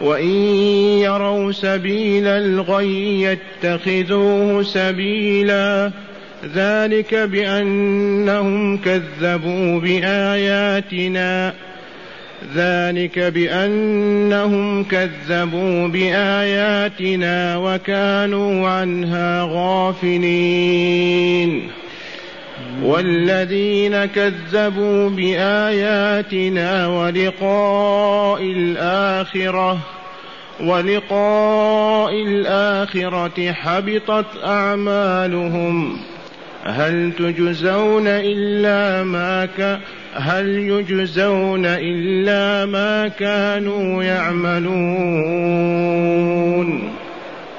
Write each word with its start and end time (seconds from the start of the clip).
وإن 0.00 0.30
يروا 0.98 1.52
سبيل 1.52 2.26
الغي 2.26 3.22
يتخذوه 3.22 4.62
سبيلا 4.62 5.90
ذلك 6.54 7.14
بأنهم 7.14 8.76
كذبوا 8.76 9.80
بآياتنا 9.80 11.54
ذلك 12.54 13.18
بأنهم 13.18 14.84
كذبوا 14.84 15.88
بآياتنا 15.88 17.56
وكانوا 17.56 18.68
عنها 18.68 19.42
غافلين 19.52 20.98
والذين 22.82 24.04
كذبوا 24.04 25.10
بآياتنا 25.10 26.86
ولقاء 26.86 28.42
الآخرة 28.42 29.78
ولقاء 30.60 32.12
الآخرة 32.12 33.52
حبطت 33.52 34.26
أعمالهم 34.44 35.98
هل 36.64 37.12
تجزون 37.18 38.06
إلا 38.06 39.02
ما 39.04 39.46
ك 39.46 39.78
هل 40.14 40.48
يجزون 40.48 41.66
إلا 41.66 42.66
ما 42.66 43.08
كانوا 43.08 44.02
يعملون 44.02 45.78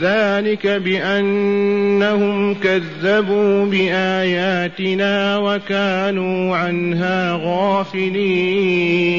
ذلك 0.00 0.66
بأنهم 0.66 2.54
كذبوا 2.54 3.66
بآياتنا 3.66 5.38
وكانوا 5.38 6.56
عنها 6.56 7.40
غافلين. 7.44 9.10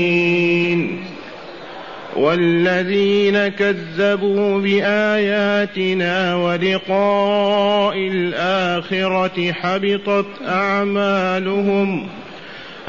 والذين 2.16 3.48
كذبوا 3.48 4.62
بآياتنا 4.62 6.36
ولقاء 6.36 7.98
الآخرة 7.98 9.52
حبطت 9.52 10.26
أعمالهم. 10.48 12.08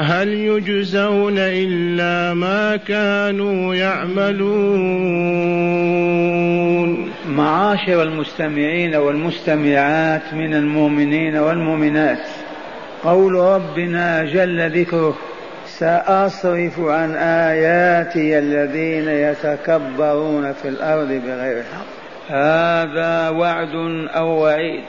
هل 0.03 0.29
يجزون 0.29 1.39
إلا 1.39 2.35
ما 2.35 2.77
كانوا 2.77 3.75
يعملون؟ 3.75 5.23
معاشر 7.29 8.03
المستمعين 8.03 8.95
والمستمعات 8.95 10.35
من 10.35 10.55
المؤمنين 10.55 11.37
والمؤمنات 11.37 12.29
قول 13.05 13.35
ربنا 13.35 14.25
جل 14.25 14.81
ذكره 14.81 15.19
سأصرف 15.67 16.81
عن 16.81 17.15
آياتي 17.15 18.39
الذين 18.39 19.09
يتكبرون 19.09 20.53
في 20.53 20.69
الأرض 20.69 21.09
بغير 21.09 21.59
الحق 21.59 21.87
هذا 22.29 23.29
وعد 23.29 23.75
أو 24.17 24.43
وعيد؟ 24.43 24.85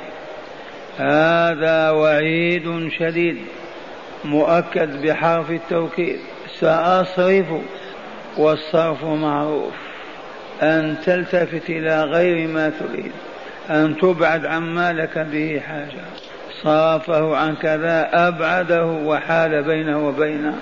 هذا 0.98 1.90
وعيد 1.90 2.90
شديد. 3.00 3.38
مؤكد 4.26 5.02
بحرف 5.02 5.52
التوكيد. 5.52 6.20
سأصرف 6.60 7.46
والصرف 8.38 9.04
معروف. 9.04 9.74
أن 10.62 10.96
تلتفت 11.06 11.70
إلى 11.70 12.04
غير 12.04 12.48
ما 12.48 12.70
تريد. 12.70 13.12
أن 13.70 13.98
تبعد 13.98 14.46
عما 14.46 14.94
لك 14.94 15.18
به 15.18 15.62
حاجة. 15.68 16.04
صرفه 16.64 17.38
عن 17.38 17.56
كذا 17.56 18.10
أبعده 18.28 18.86
وحال 18.86 19.64
بينه 19.64 20.08
وبين 20.08 20.56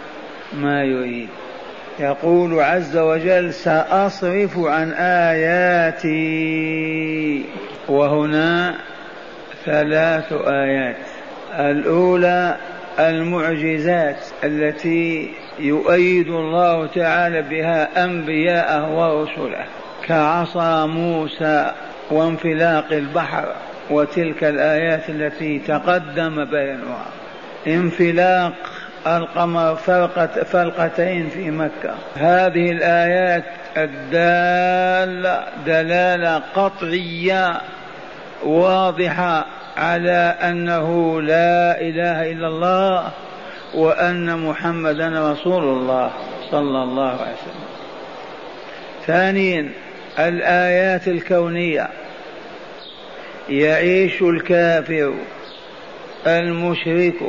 ما 0.53 0.83
يريد. 0.83 1.29
يقول 1.99 2.59
عز 2.59 2.97
وجل 2.97 3.53
سأصرف 3.53 4.59
عن 4.59 4.91
آياتي. 4.91 6.11
وهنا 7.89 8.75
ثلاث 9.65 10.33
آيات. 10.47 10.95
الأولى 11.59 12.57
المعجزات 12.99 14.17
التي 14.43 15.31
يؤيد 15.59 16.27
الله 16.27 16.87
تعالى 16.87 17.41
بها 17.41 18.03
أنبياءه 18.05 18.93
ورسله. 18.95 19.65
كعصا 20.07 20.85
موسى 20.85 21.71
وانفلاق 22.11 22.91
البحر 22.91 23.55
وتلك 23.89 24.43
الآيات 24.43 25.09
التي 25.09 25.59
تقدم 25.59 26.45
بيانها. 26.45 27.05
انفلاق 27.67 28.53
القمر 29.07 29.75
فرقة 29.75 30.43
فرقتين 30.43 31.29
في 31.29 31.51
مكة. 31.51 31.95
هذه 32.15 32.71
الآيات 32.71 33.43
الدالة 33.77 35.43
دلالة 35.65 36.41
قطعية 36.55 37.61
واضحة 38.43 39.45
على 39.77 40.37
أنه 40.41 41.21
لا 41.21 41.81
إله 41.81 42.31
إلا 42.31 42.47
الله 42.47 43.11
وأن 43.73 44.39
محمدا 44.39 45.31
رسول 45.31 45.63
الله 45.63 46.11
صلى 46.51 46.83
الله 46.83 47.09
عليه 47.09 47.33
وسلم. 47.33 47.65
ثانيا 49.07 49.69
الآيات 50.19 51.07
الكونية. 51.07 51.87
يعيش 53.49 54.21
الكافر 54.21 55.13
المشرك 56.27 57.19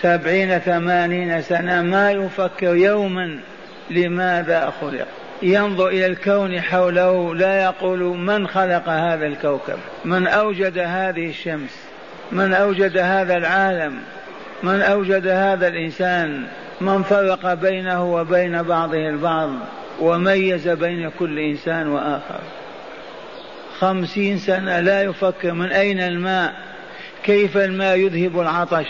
سبعين 0.00 0.58
ثمانين 0.58 1.42
سنة. 1.42 1.82
ما 1.82 2.10
يفكر 2.10 2.76
يوما 2.76 3.40
لماذا 3.90 4.72
خلق؟ 4.80 5.06
ينظر 5.42 5.88
إلى 5.88 6.06
الكون 6.06 6.60
حوله 6.60 7.34
لا 7.34 7.62
يقول 7.62 8.00
من 8.00 8.48
خلق 8.48 8.88
هذا 8.88 9.26
الكوكب 9.26 9.78
من 10.04 10.26
أوجد 10.26 10.78
هذه 10.78 11.28
الشمس 11.28 11.88
من 12.32 12.54
أوجد 12.54 12.98
هذا 12.98 13.36
العالم 13.36 13.98
من 14.62 14.80
أوجد 14.80 15.26
هذا 15.26 15.68
الإنسان 15.68 16.46
من 16.80 17.02
فرق 17.02 17.54
بينه 17.54 18.14
وبين 18.14 18.62
بعضه 18.62 19.08
البعض 19.08 19.50
وميز 20.00 20.68
بين 20.68 21.10
كل 21.18 21.38
إنسان 21.38 21.88
وآخر. 21.88 22.40
خمسين 23.78 24.38
سنة 24.38 24.80
لا 24.80 25.02
يفكر 25.02 25.52
من 25.52 25.72
أين 25.72 26.00
الماء 26.00 26.54
كيف 27.24 27.56
الماء 27.56 27.96
يذهب 27.96 28.40
العطش 28.40 28.86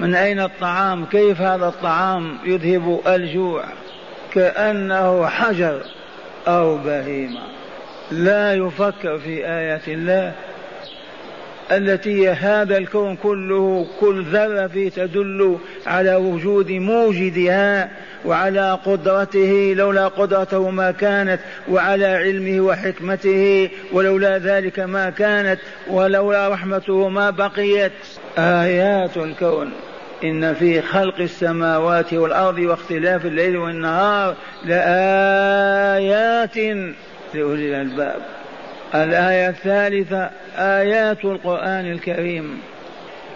من 0.00 0.14
أين 0.14 0.40
الطعام 0.40 1.04
كيف 1.04 1.40
هذا 1.40 1.68
الطعام 1.68 2.38
يذهب 2.44 3.00
الجوع. 3.06 3.64
كأنه 4.32 5.26
حجر 5.26 5.80
أو 6.48 6.76
بهيمة. 6.76 7.40
لا 8.10 8.54
يفكر 8.54 9.18
في 9.18 9.46
آيات 9.46 9.88
الله 9.88 10.32
التي 11.72 12.28
هذا 12.28 12.76
الكون 12.76 13.16
كله 13.16 13.86
كل 14.00 14.22
ذرة 14.22 14.66
فيه 14.66 14.90
تدل 14.90 15.58
على 15.86 16.14
وجود 16.14 16.70
موجدها 16.70 17.90
وعلى 18.24 18.78
قدرته 18.86 19.74
لولا 19.76 20.08
قدرته 20.08 20.70
ما 20.70 20.90
كانت 20.90 21.40
وعلى 21.68 22.06
علمه 22.06 22.60
وحكمته 22.60 23.70
ولولا 23.92 24.38
ذلك 24.38 24.80
ما 24.80 25.10
كانت 25.10 25.60
ولولا 25.88 26.48
رحمته 26.48 27.08
ما 27.08 27.30
بقيت. 27.30 27.92
آيات 28.38 29.16
الكون. 29.16 29.72
إن 30.24 30.54
في 30.54 30.82
خلق 30.82 31.20
السماوات 31.20 32.14
والأرض 32.14 32.58
واختلاف 32.58 33.26
الليل 33.26 33.56
والنهار 33.56 34.34
آيات 35.98 36.56
لأولي 37.34 37.68
الألباب. 37.68 38.22
الآية 38.94 39.48
الثالثة 39.48 40.30
آيات 40.56 41.24
القرآن 41.24 41.92
الكريم 41.92 42.60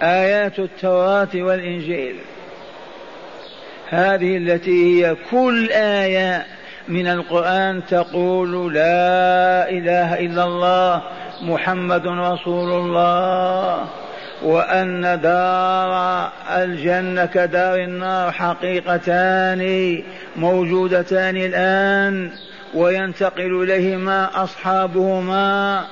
آيات 0.02 0.58
التوراة 0.58 1.28
والإنجيل. 1.34 2.16
هذه 3.88 4.36
التي 4.36 5.04
هي 5.04 5.16
كل 5.30 5.70
آية 5.72 6.46
من 6.88 7.06
القرآن 7.06 7.82
تقول 7.86 8.74
لا 8.74 9.70
إله 9.70 10.20
إلا 10.20 10.44
الله 10.44 11.02
محمد 11.42 12.06
رسول 12.06 12.72
الله. 12.72 13.84
وأن 14.42 15.20
دار 15.22 16.32
الجنة 16.50 17.26
كدار 17.26 17.78
النار 17.78 18.32
حقيقتان 18.32 20.02
موجودتان 20.36 21.36
الآن 21.36 22.30
وينتقل 22.74 23.62
إليهما 23.62 24.42
أصحابهما 24.42 25.84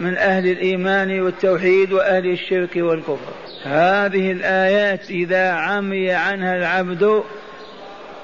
من 0.00 0.16
أهل 0.16 0.46
الإيمان 0.46 1.20
والتوحيد 1.20 1.92
وأهل 1.92 2.26
الشرك 2.26 2.76
والكفر. 2.76 3.32
هذه 3.64 4.32
الآيات 4.32 5.10
إذا 5.10 5.50
عمي 5.50 6.10
عنها 6.10 6.56
العبد 6.56 7.22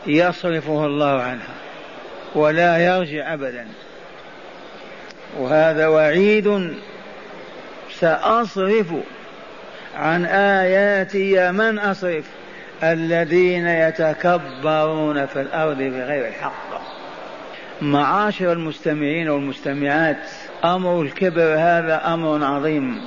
يصرفه 0.07 0.87
الله 0.87 1.23
عنها 1.23 1.55
ولا 2.35 2.79
يرجع 2.79 3.35
أبدا. 3.35 3.67
وهذا 5.39 5.87
وعيد 5.87 6.75
سأصرف 8.01 8.87
عن 9.97 10.25
آياتي 10.25 11.53
من 11.53 11.79
أصرف؟ 11.79 12.25
الذين 12.83 13.67
يتكبرون 13.67 15.27
في 15.27 15.41
الأرض 15.41 15.77
بغير 15.77 16.29
الحق. 16.29 16.81
معاشر 17.83 18.53
المستمعين 18.53 19.29
والمستمعات 19.29 20.17
أمر 20.65 21.03
الكبر 21.03 21.55
هذا 21.59 22.15
أمر 22.15 22.45
عظيم. 22.45 23.01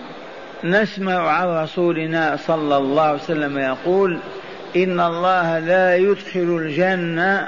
نسمع 0.63 1.30
عن 1.30 1.63
رسولنا 1.63 2.36
صلى 2.36 2.78
الله 2.78 3.04
عليه 3.04 3.22
وسلم 3.22 3.57
يقول 3.57 4.19
إن 4.75 5.00
الله 5.00 5.60
لا 5.60 5.95
يدخل 5.95 6.60
الجنة 6.62 7.48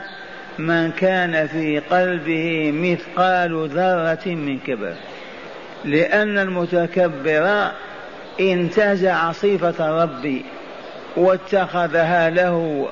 من 0.57 0.91
كان 0.91 1.47
في 1.47 1.79
قلبه 1.79 2.71
مثقال 2.71 3.69
ذرة 3.69 4.35
من 4.35 4.59
كبر. 4.59 4.93
لأن 5.85 6.37
المتكبر 6.37 7.71
انتزع 8.39 9.31
صفة 9.31 10.03
ربي 10.03 10.45
واتخذها 11.17 12.29
له 12.29 12.87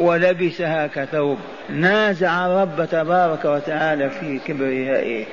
ولبسها 0.00 0.86
كثوب. 0.86 1.38
نازع 1.68 2.46
الرب 2.46 2.84
تبارك 2.90 3.44
وتعالى 3.44 4.10
في 4.10 4.38
كبريائه 4.38 5.24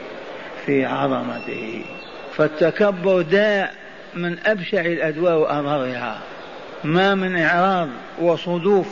في 0.65 0.85
عظمته. 0.85 1.81
فالتكبر 2.35 3.21
داء 3.21 3.73
من 4.15 4.37
أبشع 4.45 4.81
الأدواء 4.81 5.37
وأضرها 5.37 6.19
ما 6.83 7.15
من 7.15 7.37
إعراض 7.37 7.89
وصدوف 8.21 8.87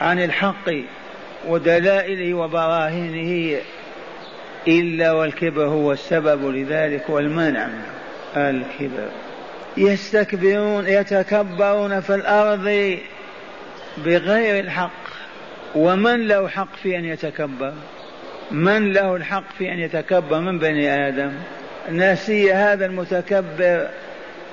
عن 0.00 0.22
الحق 0.22 0.70
ودلائله 1.48 2.34
وبراهينه 2.34 3.60
إلا 4.68 5.12
والكبر 5.12 5.64
هو 5.64 5.92
السبب 5.92 6.54
لذلك 6.54 7.10
والمانع 7.10 7.66
منه 7.66 8.00
الكبر. 8.36 9.08
يستكبرون 9.80 10.86
يتكبرون 10.86 12.00
في 12.00 12.14
الأرض 12.14 12.98
بغير 14.04 14.64
الحق. 14.64 14.90
ومن 15.74 16.28
له 16.28 16.48
حق 16.48 16.76
في 16.82 16.98
أن 16.98 17.04
يتكبر؟ 17.04 17.72
من 18.50 18.92
له 18.92 19.16
الحق 19.16 19.44
في 19.58 19.72
أن 19.72 19.78
يتكبر 19.78 20.40
من 20.40 20.58
بني 20.58 21.08
آدم؟ 21.08 21.32
نسي 21.90 22.52
هذا 22.52 22.86
المتكبر 22.86 23.88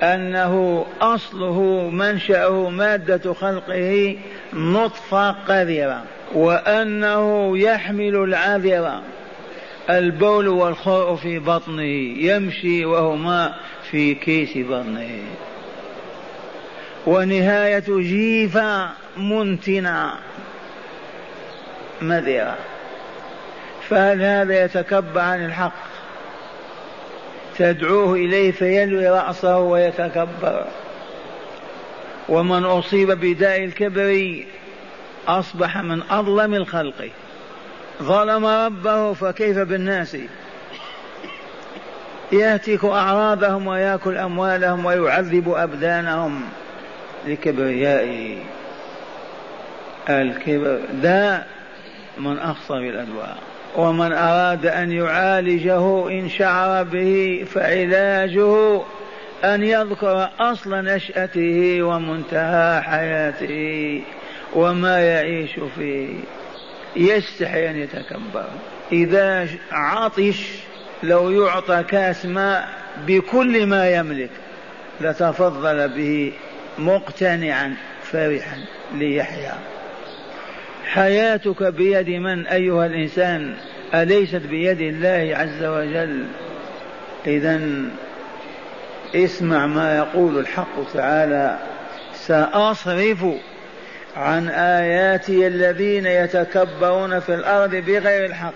أنه 0.02 0.86
أصله 1.00 1.90
منشأه 1.92 2.70
مادة 2.70 3.34
خلقه 3.34 4.16
نطفة 4.52 5.30
قذرة 5.30 6.04
وأنه 6.34 7.58
يحمل 7.58 8.16
العذرة. 8.16 9.02
البول 9.90 10.48
والخوء 10.48 11.16
في 11.16 11.38
بطنه 11.38 12.18
يمشي 12.18 12.84
وهما 12.84 13.54
في 13.90 14.14
كيس 14.14 14.50
بطنه 14.56 15.20
ونهاية 17.06 17.84
جيفة 17.88 18.90
منتنة 19.16 20.12
مذرة 22.02 22.56
فهل 23.88 24.22
هذا 24.22 24.64
يتكبر 24.64 25.20
عن 25.20 25.44
الحق؟ 25.44 25.88
تدعوه 27.58 28.14
إليه 28.14 28.52
فيلوي 28.52 29.08
رأسه 29.08 29.58
ويتكبر. 29.58 30.64
ومن 32.28 32.64
أصيب 32.64 33.10
بداء 33.10 33.64
الكبر 33.64 34.44
أصبح 35.28 35.78
من 35.78 36.02
أظلم 36.10 36.54
الخلق. 36.54 37.10
ظلم 38.02 38.46
ربه 38.46 39.12
فكيف 39.12 39.58
بالناس؟ 39.58 40.16
يهتك 42.32 42.84
أعراضهم 42.84 43.66
ويأكل 43.66 44.16
أموالهم 44.16 44.84
ويعذب 44.84 45.48
أبدانهم 45.48 46.40
لكبريائه 47.26 48.38
الكبر. 50.10 50.80
داء 50.92 51.46
من 52.18 52.38
أخصر 52.38 52.76
الأدواء. 52.76 53.36
ومن 53.76 54.12
أراد 54.12 54.66
أن 54.66 54.92
يعالجه 54.92 56.08
إن 56.10 56.28
شعر 56.28 56.82
به 56.82 57.46
فعلاجه 57.54 58.80
أن 59.44 59.62
يذكر 59.62 60.30
أصل 60.40 60.74
نشأته 60.74 61.82
ومنتهى 61.82 62.82
حياته 62.82 64.02
وما 64.54 65.00
يعيش 65.00 65.50
فيه. 65.76 66.14
يستحي 66.96 67.70
أن 67.70 67.76
يتكبر. 67.76 68.46
إذا 68.92 69.48
عطش 69.72 70.44
لو 71.02 71.30
يعطى 71.30 71.82
كاس 71.82 72.26
ماء 72.26 72.68
بكل 73.06 73.66
ما 73.66 73.90
يملك 73.90 74.30
لتفضل 75.00 75.88
به 75.88 76.32
مقتنعا 76.78 77.74
فرحا 78.02 78.56
ليحيا. 78.94 79.54
حياتك 80.84 81.62
بيد 81.62 82.08
من 82.08 82.46
أيها 82.46 82.86
الإنسان؟ 82.86 83.54
أليست 83.94 84.42
بيد 84.50 84.80
الله 84.80 85.36
عز 85.36 85.64
وجل؟ 85.64 86.26
إذا 87.26 87.60
اسمع 89.14 89.66
ما 89.66 89.96
يقول 89.96 90.38
الحق 90.38 90.92
تعالى. 90.94 91.58
سأصرف 92.14 93.24
عن 94.18 94.48
آياتي 94.48 95.46
الذين 95.46 96.06
يتكبرون 96.06 97.20
في 97.20 97.34
الأرض 97.34 97.70
بغير 97.70 98.24
الحق 98.24 98.52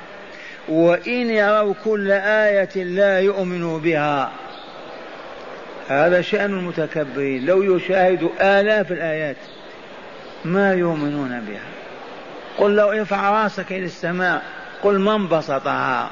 وإن 0.68 1.30
يروا 1.30 1.74
كل 1.84 2.10
آية 2.12 2.84
لا 2.84 3.20
يؤمنوا 3.20 3.78
بها. 3.78 4.30
هذا 5.88 6.20
شأن 6.20 6.58
المتكبرين. 6.58 7.46
لو 7.46 7.76
يشاهدوا 7.76 8.60
آلاف 8.60 8.92
الآيات 8.92 9.36
ما 10.44 10.72
يؤمنون 10.72 11.40
بها. 11.40 11.66
قل 12.58 12.76
لو 12.76 12.90
ارفع 12.90 13.42
رأسك 13.42 13.72
إلى 13.72 13.84
السماء 13.84 14.42
قل 14.82 14.98
من 14.98 15.28
بسطها؟ 15.28 16.10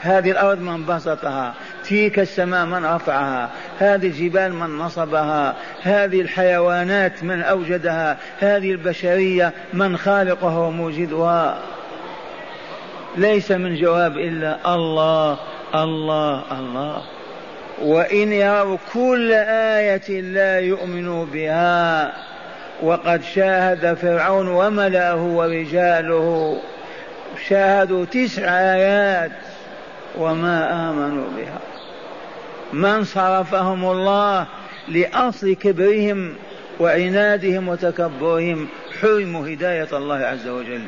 هذه 0.00 0.30
الأرض 0.30 0.60
من 0.60 0.86
بسطها. 0.86 1.54
تلك 1.90 2.18
السماء 2.18 2.66
من 2.66 2.84
رفعها 2.84 3.50
هذه 3.78 4.06
الجبال 4.06 4.54
من 4.54 4.78
نصبها 4.78 5.56
هذه 5.82 6.20
الحيوانات 6.20 7.24
من 7.24 7.42
أوجدها 7.42 8.16
هذه 8.40 8.70
البشرية 8.70 9.52
من 9.72 9.96
خالقها 9.96 10.58
وموجدها. 10.58 11.58
ليس 13.16 13.50
من 13.50 13.74
جواب 13.74 14.16
إلا 14.16 14.74
الله 14.74 15.38
الله 15.74 16.42
الله. 16.58 17.02
وإن 17.82 18.32
يروا 18.32 18.78
كل 18.94 19.32
آية 19.48 20.20
لا 20.20 20.60
يؤمنوا 20.60 21.26
بها 21.32 22.12
وقد 22.82 23.22
شاهد 23.22 23.94
فرعون 23.94 24.48
وملأه 24.48 25.22
ورجاله. 25.22 26.58
شاهدوا 27.48 28.04
تسع 28.04 28.42
آيات 28.42 29.32
وما 30.18 30.90
آمنوا 30.90 31.26
بها. 31.36 31.69
من 32.72 33.04
صرفهم 33.04 33.84
الله 33.84 34.46
لأصل 34.88 35.54
كبرهم 35.54 36.34
وعنادهم 36.80 37.68
وتكبرهم 37.68 38.68
حرموا 39.00 39.48
هداية 39.48 39.88
الله 39.92 40.16
عز 40.16 40.48
وجل. 40.48 40.82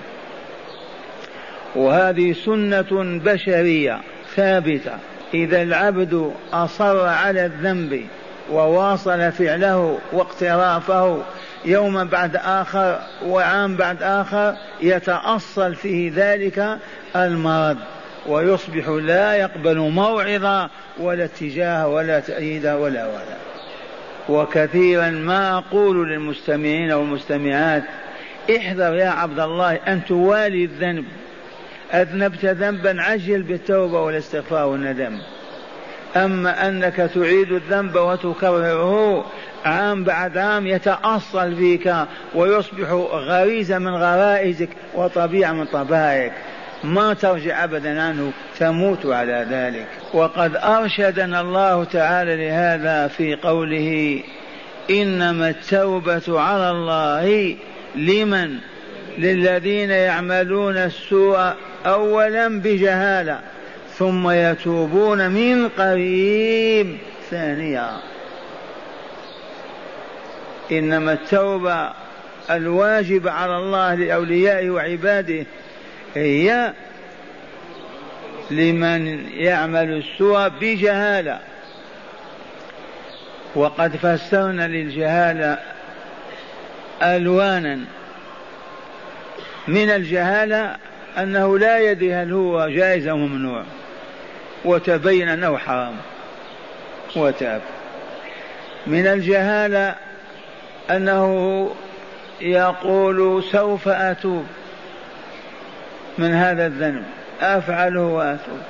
وهذه 1.77 2.33
سنة 2.33 3.21
بشرية 3.25 4.01
ثابتة. 4.37 4.93
إذا 5.35 5.63
العبد 5.63 6.33
أصر 6.53 7.07
على 7.07 7.47
الذنب 7.47 8.07
وواصل 8.51 9.33
فعله 9.33 9.99
واقترافه 10.13 11.23
يوما 11.65 12.05
بعد 12.05 12.37
آخر 12.37 12.99
وعام 13.27 13.77
بعد 13.77 14.03
آخر 14.03 14.55
يتأصل 14.81 15.75
فيه 15.75 16.13
ذلك 16.15 16.79
المرض. 17.17 17.77
ويصبح 18.27 18.89
لا 18.89 19.35
يقبل 19.35 19.79
موعظة 19.79 20.71
ولا 20.99 21.25
اتجاه 21.25 21.89
ولا 21.89 22.21
تأييد 22.21 22.67
ولا 22.67 23.07
ولا. 23.07 23.37
وكثيرا 24.29 25.11
ما 25.11 25.59
أقول 25.59 26.09
للمستمعين 26.09 26.93
والمستمعات 26.93 27.83
احذر 28.57 28.95
يا 28.95 29.09
عبد 29.09 29.41
الله 29.41 29.75
أن 29.75 30.05
توالي 30.09 30.65
الذنب. 30.65 31.05
أذنبت 31.93 32.45
ذنبا 32.45 33.03
عجل 33.03 33.43
بالتوبة 33.43 34.01
والاستغفار 34.03 34.67
والندم. 34.67 35.19
أما 36.17 36.69
أنك 36.69 36.97
تعيد 36.97 37.53
الذنب 37.53 37.97
وتكرره 37.97 39.25
عام 39.65 40.05
بعد 40.05 40.39
عام 40.39 40.67
يتأصل 40.67 41.57
فيك 41.57 41.95
ويصبح 42.35 42.91
غريزة 43.13 43.79
من 43.79 43.95
غرائزك 43.95 44.69
وطبيعة 44.95 45.53
من 45.53 45.65
طبائعك. 45.65 46.33
ما 46.85 47.15
ترجع 47.15 47.65
أبدا 47.65 48.03
عنه 48.03 48.33
تموت 48.59 49.07
على 49.07 49.47
ذلك. 49.51 49.87
وقد 50.15 50.57
أرشدنا 50.57 51.41
الله 51.41 51.85
تعالى 51.85 52.49
لهذا 52.49 53.09
في 53.09 53.35
قوله 53.35 54.21
إنما 54.91 55.49
التوبة 55.49 56.41
على 56.41 56.71
الله 56.71 57.57
لمن؟ 57.95 58.59
للذين 59.19 59.91
يعملون 59.91 60.77
السوء 60.77 61.53
أولا 61.87 62.49
بجهالة 62.49 63.41
ثم 63.99 64.31
يتوبون 64.31 65.31
من 65.31 65.69
قريب. 65.69 66.97
ثانيا 67.31 67.91
إنما 70.73 71.13
التوبة 71.13 71.91
الواجب 72.51 73.29
على 73.29 73.57
الله 73.57 73.95
لأوليائه 73.95 74.71
وعباده 74.71 75.47
هي 76.15 76.73
لمن 78.51 79.31
يعمل 79.31 79.91
السوء 79.91 80.49
بجهالة. 80.49 81.39
وقد 83.55 83.97
فسرنا 83.97 84.69
للجهالة 84.69 85.59
ألوانا. 87.03 87.79
من 89.69 89.91
الجهالة 89.91 90.77
أنه 91.19 91.59
لا 91.59 91.79
يدري 91.79 92.15
هل 92.15 92.33
هو 92.33 92.69
جائز 92.69 93.07
أو 93.07 93.17
ممنوع. 93.17 93.65
وتبين 94.65 95.29
أنه 95.29 95.57
حرام. 95.57 95.97
وتاب. 97.17 97.63
من 98.87 99.07
الجهالة 99.07 99.95
أنه 100.91 101.71
يقول 102.41 103.45
سوف 103.53 103.89
أتوب. 103.89 104.47
من 106.19 106.35
هذا 106.35 106.67
الذنب. 106.67 107.03
أفعله 107.41 108.01
وأتوب. 108.01 108.61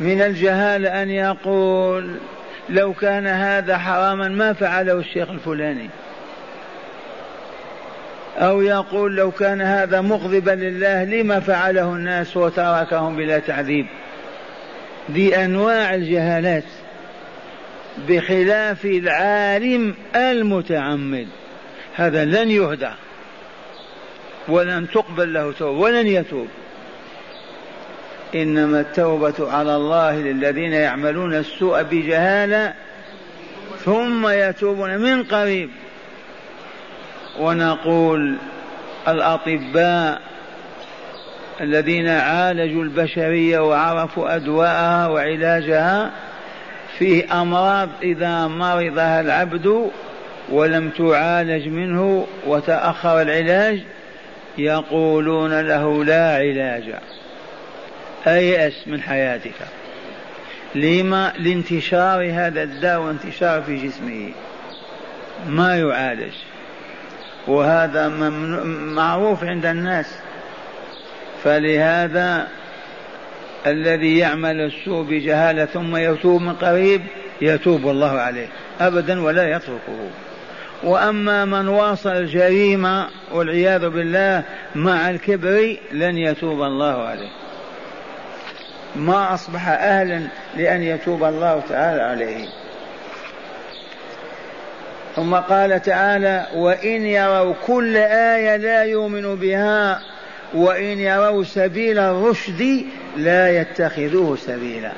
من 0.00 0.22
الجهالة 0.22 1.02
أن 1.02 1.10
يقول 1.10 2.16
لو 2.68 2.92
كان 2.92 3.26
هذا 3.26 3.78
حراما 3.78 4.28
ما 4.28 4.52
فعله 4.52 4.92
الشيخ 4.92 5.30
الفلاني. 5.30 5.90
أو 8.38 8.62
يقول 8.62 9.16
لو 9.16 9.30
كان 9.30 9.60
هذا 9.60 10.00
مغضبا 10.00 10.50
لله 10.50 11.04
لما 11.04 11.40
فعله 11.40 11.92
الناس 11.92 12.36
وتركهم 12.36 13.16
بلا 13.16 13.38
تعذيب. 13.38 13.86
دي 15.08 15.44
أنواع 15.44 15.94
الجهالات 15.94 16.64
بخلاف 18.08 18.84
العالم 18.84 19.94
المتعمد. 20.16 21.26
هذا 21.96 22.24
لن 22.24 22.50
يهدى. 22.50 22.90
ولن 24.50 24.90
تقبل 24.90 25.32
له 25.32 25.52
توبة 25.52 25.78
ولن 25.80 26.06
يتوب. 26.06 26.48
إنما 28.34 28.80
التوبة 28.80 29.52
على 29.52 29.76
الله 29.76 30.16
للذين 30.16 30.72
يعملون 30.72 31.34
السوء 31.34 31.82
بجهالة 31.82 32.74
ثم 33.84 34.28
يتوبون 34.28 34.98
من 34.98 35.22
قريب. 35.22 35.70
ونقول 37.40 38.36
الأطباء 39.08 40.20
الذين 41.60 42.08
عالجوا 42.08 42.82
البشرية 42.82 43.58
وعرفوا 43.58 44.36
أدواءها 44.36 45.08
وعلاجها 45.08 46.10
فيه 46.98 47.42
أمراض 47.42 47.88
إذا 48.02 48.46
مرضها 48.46 49.20
العبد 49.20 49.90
ولم 50.48 50.90
تعالج 50.90 51.68
منه 51.68 52.26
وتأخر 52.46 53.22
العلاج 53.22 53.82
يقولون 54.58 55.60
له 55.60 56.04
لا 56.04 56.34
علاج. 56.34 56.94
أيأس 58.26 58.88
من 58.88 59.02
حياتك. 59.02 59.54
لما 60.74 61.32
لانتشار 61.38 62.30
هذا 62.32 62.62
الداء 62.62 63.00
وانتشار 63.00 63.62
في 63.62 63.76
جسمه. 63.76 64.32
ما 65.48 65.78
يعالج. 65.78 66.32
وهذا 67.46 68.08
معروف 68.94 69.44
عند 69.44 69.66
الناس. 69.66 70.18
فلهذا 71.44 72.48
الذي 73.66 74.18
يعمل 74.18 74.60
السوء 74.60 75.02
بجهالة 75.02 75.64
ثم 75.64 75.96
يتوب 75.96 76.42
من 76.42 76.52
قريب 76.52 77.02
يتوب 77.40 77.88
الله 77.88 78.10
عليه. 78.10 78.46
أبدا 78.80 79.22
ولا 79.22 79.56
يتركه. 79.56 80.10
وأما 80.82 81.44
من 81.44 81.68
واصل 81.68 82.10
الجريمة 82.10 83.08
والعياذ 83.32 83.88
بالله 83.88 84.42
مع 84.74 85.10
الكبر 85.10 85.76
لن 85.92 86.18
يتوب 86.18 86.62
الله 86.62 87.02
عليه. 87.02 87.30
ما 88.96 89.34
أصبح 89.34 89.68
أهلا 89.68 90.22
لأن 90.56 90.82
يتوب 90.82 91.24
الله 91.24 91.62
تعالى 91.68 92.02
عليه. 92.02 92.48
ثم 95.16 95.34
قال 95.34 95.82
تعالى 95.82 96.46
وإن 96.54 97.06
يروا 97.06 97.54
كل 97.66 97.96
آية 97.96 98.56
لا 98.56 98.84
يؤمنوا 98.84 99.36
بها 99.36 100.00
وإن 100.54 100.98
يروا 100.98 101.44
سبيل 101.44 101.98
الرشد 101.98 102.84
لا 103.16 103.60
يتخذوه 103.60 104.36
سبيلا. 104.36 104.92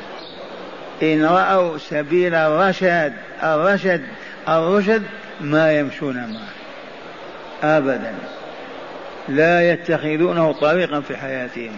إن 1.02 1.24
رأوا 1.24 1.78
سبيل 1.78 2.34
الرشد 2.34 3.12
الرشد 3.42 4.02
الرشد 4.48 5.02
ما 5.40 5.78
يمشون 5.78 6.16
معه. 6.16 6.52
أبدا. 7.62 8.14
لا 9.28 9.72
يتخذونه 9.72 10.52
طريقا 10.52 11.00
في 11.00 11.16
حياتهم. 11.16 11.72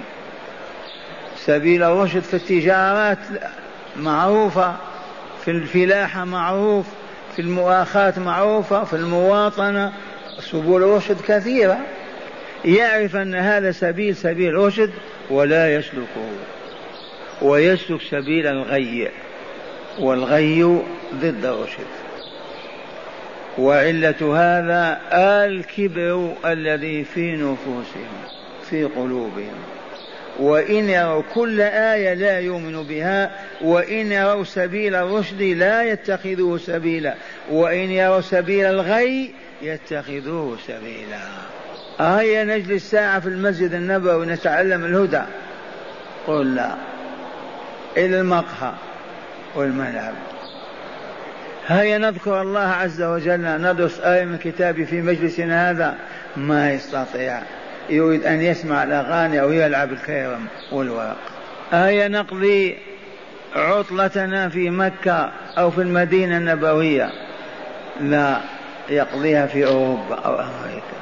سبيل 1.36 1.82
الرشد 1.82 2.20
في 2.20 2.34
التجارات 2.34 3.18
معروفة 3.96 4.76
في 5.44 5.50
الفلاحة 5.50 6.24
معروف 6.24 6.86
في 7.36 7.42
المؤاخاة 7.42 8.14
معروفة 8.16 8.84
في 8.84 8.96
المواطنة. 8.96 9.92
سبل 10.40 10.76
الرشد 10.76 11.20
كثيرة. 11.28 11.78
يعرف 12.64 13.16
أن 13.16 13.34
هذا 13.34 13.72
سبيل 13.72 14.16
سبيل 14.16 14.54
رشد 14.54 14.90
ولا 15.30 15.74
يسلكه. 15.74 16.28
ويسلك 17.42 18.00
سبيل 18.10 18.46
الغي 18.46 19.08
والغي 19.98 20.62
ضد 21.14 21.44
الرشد. 21.44 22.03
وعلة 23.58 24.36
هذا 24.36 25.00
الكبر 25.46 26.34
الذي 26.44 27.04
في 27.04 27.32
نفوسهم 27.32 28.14
في 28.70 28.84
قلوبهم. 28.84 29.54
وإن 30.38 30.88
يروا 30.88 31.22
كل 31.34 31.60
آية 31.60 32.14
لا 32.14 32.40
يؤمن 32.40 32.82
بها 32.82 33.30
وإن 33.60 34.12
يروا 34.12 34.44
سبيل 34.44 34.94
الرشد 34.94 35.42
لا 35.42 35.82
يتخذوه 35.82 36.58
سبيلا 36.58 37.14
وإن 37.50 37.90
يروا 37.90 38.20
سبيل 38.20 38.66
الغي 38.66 39.30
يتخذوه 39.62 40.56
سبيلا. 40.66 41.20
هيا 42.00 42.44
نجلس 42.44 42.90
ساعة 42.90 43.20
في 43.20 43.28
المسجد 43.28 43.74
النبوي 43.74 44.26
نتعلم 44.26 44.84
الهدى؟ 44.84 45.22
قل 46.26 46.54
لا. 46.54 46.74
إلى 47.96 48.20
المقهى 48.20 48.72
والملعب 49.54 50.14
هيا 51.66 51.98
نذكر 51.98 52.42
الله 52.42 52.60
عز 52.60 53.02
وجل 53.02 53.40
ندرس 53.40 54.00
آية 54.00 54.24
من 54.24 54.38
كتابه 54.38 54.84
في 54.84 55.02
مجلسنا 55.02 55.70
هذا. 55.70 55.94
ما 56.36 56.72
يستطيع. 56.72 57.42
يريد 57.90 58.24
أن 58.24 58.40
يسمع 58.40 58.82
الأغاني 58.82 59.40
أو 59.40 59.52
يلعب 59.52 59.92
الكيرم 59.92 60.46
والورق. 60.72 61.16
هيا 61.72 62.08
نقضي 62.08 62.76
عطلتنا 63.56 64.48
في 64.48 64.70
مكة 64.70 65.32
أو 65.58 65.70
في 65.70 65.80
المدينة 65.80 66.36
النبوية. 66.36 67.10
لا 68.00 68.40
يقضيها 68.88 69.46
في 69.46 69.66
أوروبا 69.66 70.14
أو 70.14 70.34
أمريكا. 70.34 70.94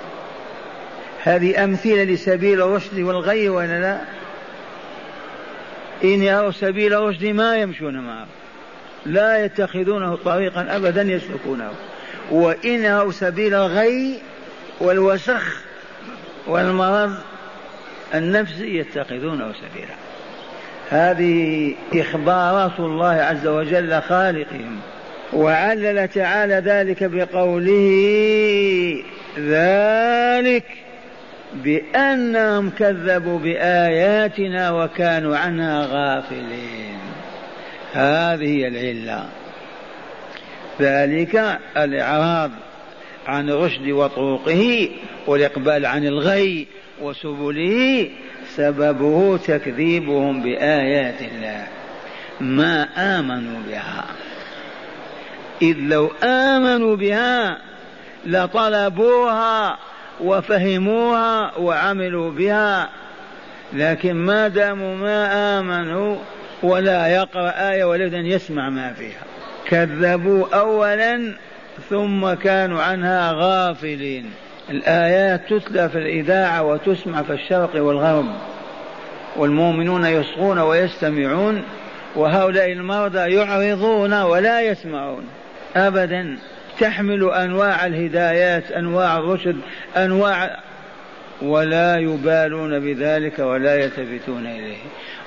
هذه 1.23 1.65
أمثلة 1.65 2.05
لسبيل 2.05 2.63
الرشد 2.63 2.99
والغي 2.99 3.49
ولا 3.49 3.81
لا؟ 3.81 3.99
إن 6.05 6.23
يروا 6.23 6.51
سبيل 6.51 6.95
الرشد 6.95 7.25
ما 7.25 7.57
يمشون 7.57 7.99
معه. 7.99 8.27
لا 9.07 9.45
يتخذونه 9.45 10.17
طريقا 10.17 10.77
أبدا 10.77 11.03
يسلكونه. 11.03 11.71
وإنه 12.31 13.11
سبيل 13.11 13.55
الغي 13.55 14.19
والوسخ 14.81 15.63
والمرض 16.47 17.15
النفسي 18.15 18.79
يتخذونه 18.79 19.53
سبيلا. 19.53 19.95
هذه 20.91 21.75
إخبارات 21.95 22.81
الله 22.81 23.13
عز 23.13 23.47
وجل 23.47 24.03
خالقهم 24.03 24.81
وعلل 25.33 26.09
تعالى 26.09 26.55
ذلك 26.55 27.05
بقوله 27.05 27.83
ذلك 29.39 30.65
بأنهم 31.55 32.71
كذبوا 32.71 33.39
بآياتنا 33.39 34.71
وكانوا 34.71 35.37
عنها 35.37 35.87
غافلين. 35.87 37.12
هذه 37.93 38.45
هي 38.45 38.69
العلة. 38.69 39.29
ذلك 40.81 41.59
الإعراض 41.77 42.51
عن 43.27 43.51
الرشد 43.51 43.89
وطرقه 43.89 44.91
والإقبال 45.27 45.87
عن 45.87 46.05
الغي 46.05 46.67
وسبله 47.03 48.11
سببه 48.57 49.37
تكذيبهم 49.37 50.43
بآيات 50.43 51.21
الله. 51.21 51.67
ما 52.41 52.89
آمنوا 52.97 53.61
بها. 53.69 54.05
إذ 55.63 55.77
لو 55.79 56.11
آمنوا 56.25 56.97
بها 56.97 57.59
لطلبوها 58.27 59.79
وفهموها 60.21 61.59
وعملوا 61.59 62.31
بها. 62.31 62.89
لكن 63.73 64.15
ما 64.15 64.49
داموا 64.49 64.97
ما 64.97 65.59
آمنوا 65.59 66.17
ولا 66.63 67.07
يقرأ 67.07 67.71
آية 67.71 67.85
ولا 67.85 68.19
يسمع 68.19 68.69
ما 68.69 68.93
فيها. 68.93 69.23
كذبوا 69.69 70.47
أولا 70.55 71.35
ثم 71.91 72.33
كانوا 72.33 72.83
عنها 72.83 73.33
غافلين. 73.33 74.31
الآيات 74.71 75.41
تتلى 75.51 75.89
في 75.89 75.99
الإذاعة 75.99 76.63
وتسمع 76.63 77.23
في 77.23 77.33
الشرق 77.33 77.83
والغرب. 77.83 78.27
والمؤمنون 79.37 80.05
يصغون 80.05 80.59
ويستمعون 80.59 81.65
وهؤلاء 82.17 82.73
المرضى 82.73 83.35
يعرضون 83.35 84.23
ولا 84.23 84.61
يسمعون. 84.61 85.25
أبدا 85.77 86.39
تحمل 86.81 87.31
أنواع 87.31 87.87
الهدايات 87.87 88.71
أنواع 88.71 89.19
الرشد 89.19 89.57
أنواع 89.97 90.61
ولا 91.43 91.99
يبالون 91.99 92.81
بذلك 92.81 93.39
ولا 93.39 93.75
يلتفتون 93.77 94.47
إليه. 94.47 94.77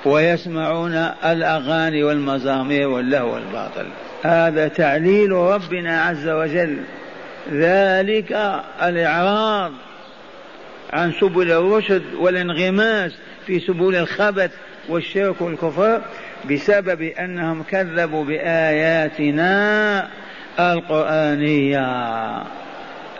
ويسمعون 0.04 0.92
الأغاني 1.24 2.04
والمزامير 2.04 2.88
واللهو 2.88 3.34
والباطل. 3.34 3.86
هذا 4.22 4.68
تعليل 4.68 5.32
ربنا 5.32 6.02
عز 6.02 6.28
وجل. 6.28 6.76
ذلك 7.52 8.32
الإعراض 8.82 9.72
عن 10.92 11.12
سبل 11.12 11.52
الرشد 11.52 12.02
والانغماس 12.18 13.12
في 13.46 13.60
سبل 13.60 13.96
الخبث 13.96 14.50
والشرك 14.88 15.40
والكفر 15.40 16.00
بسبب 16.50 17.02
أنهم 17.02 17.62
كذبوا 17.62 18.24
بآياتنا 18.24 20.08
القرآنية. 20.60 21.86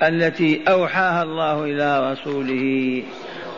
التي 0.02 0.60
أوحاها 0.68 1.22
الله 1.22 1.64
إلى 1.64 2.12
رسوله 2.12 3.02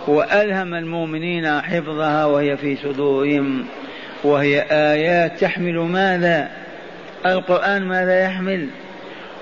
وألهم 0.07 0.75
المؤمنين 0.75 1.61
حفظها 1.61 2.25
وهي 2.25 2.57
في 2.57 2.77
صدورهم 2.77 3.67
وهي 4.25 4.67
آيات 4.71 5.41
تحمل 5.41 5.79
ماذا؟ 5.79 6.51
القرآن 7.27 7.83
ماذا 7.89 8.25
يحمل؟ 8.25 8.69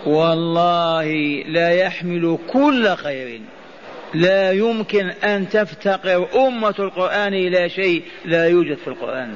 والله 0.06 1.04
لا 1.48 1.70
يحمل 1.70 2.38
كل 2.52 2.88
خير. 2.88 3.40
لا 4.14 4.52
يمكن 4.52 5.06
أن 5.06 5.48
تفتقر 5.48 6.28
أمة 6.46 6.74
القرآن 6.78 7.34
إلى 7.34 7.68
شيء 7.68 8.02
لا 8.24 8.48
يوجد 8.48 8.76
في 8.76 8.88
القرآن. 8.88 9.34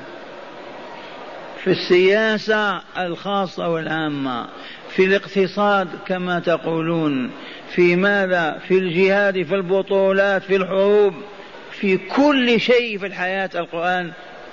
في 1.65 1.71
السياسة 1.71 2.81
الخاصة 2.99 3.69
والعامة 3.69 4.47
في 4.95 5.05
الاقتصاد 5.05 5.89
كما 6.07 6.41
تقولون 6.41 7.31
في 7.75 7.97
ماذا؟ 7.97 8.59
في 8.69 8.79
الجهاد 8.79 9.43
في 9.43 9.55
البطولات 9.55 10.43
في 10.43 10.57
الحروب 10.57 11.15
في 11.71 11.97
كل 11.97 12.61
شيء 12.61 12.99
في 12.99 13.07
الحياة. 13.07 13.51
القرآن 13.55 14.13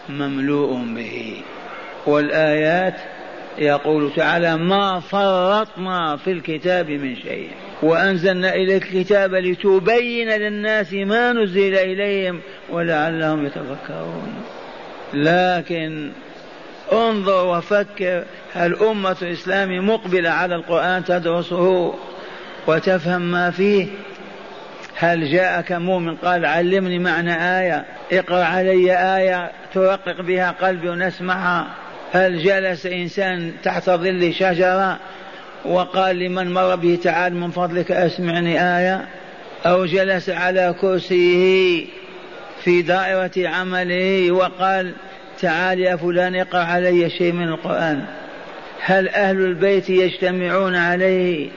مملوء 0.09 0.85
به. 0.95 1.41
والآيات 2.05 2.95
يقول 3.57 4.11
تعالى 4.15 4.57
ما 4.57 4.99
فرطنا 4.99 6.17
في 6.17 6.31
الكتاب 6.31 6.89
من 6.89 7.15
شيء 7.15 7.49
وأنزلنا 7.81 8.55
إليك 8.55 8.83
الكتاب 8.83 9.35
لتبين 9.35 10.29
للناس 10.29 10.93
ما 10.93 11.33
نزل 11.33 11.75
إليهم 11.75 12.41
ولعلهم 12.69 13.45
يتفكرون 13.45 14.33
لكن 15.13 16.11
انظر 16.93 17.47
وفكر 17.47 18.23
هل 18.53 18.75
أمة 18.75 19.15
الإسلام 19.21 19.89
مقبلة 19.89 20.29
على 20.29 20.55
القرآن 20.55 21.03
تدرسه 21.03 21.93
وتفهم 22.67 23.21
ما 23.21 23.51
فيه؟ 23.51 23.87
هل 24.95 25.31
جاءك 25.31 25.71
مؤمن 25.71 26.15
قال 26.15 26.45
علمني 26.45 26.99
معنى 26.99 27.59
آية 27.59 27.85
اقرأ 28.11 28.43
علي 28.43 29.17
آية 29.17 29.51
ترقق 29.73 30.21
بها 30.21 30.51
قلبي 30.51 30.89
ونسمعها؟ 30.89 31.67
هل 32.13 32.43
جلس 32.43 32.85
إنسان 32.85 33.51
تحت 33.63 33.89
ظل 33.89 34.33
شجرة 34.33 34.99
وقال 35.65 36.19
لمن 36.19 36.53
مر 36.53 36.75
به 36.75 36.99
تعال 37.03 37.35
من 37.35 37.51
فضلك 37.51 37.91
أسمعني 37.91 38.77
آية؟ 38.77 39.07
أو 39.65 39.85
جلس 39.85 40.29
على 40.29 40.75
كرسيه 40.81 41.85
في 42.63 42.81
دائرة 42.81 43.49
عمله 43.49 44.31
وقال 44.31 44.93
تعال 45.41 45.79
يا 45.79 45.95
فلان 45.95 46.35
اقرأ 46.35 46.59
علي 46.59 47.09
شيء 47.09 47.31
من 47.31 47.47
القرآن. 47.47 48.05
هل 48.81 49.09
أهل 49.09 49.45
البيت 49.45 49.89
يجتمعون 49.89 50.75
عليه 50.75 51.49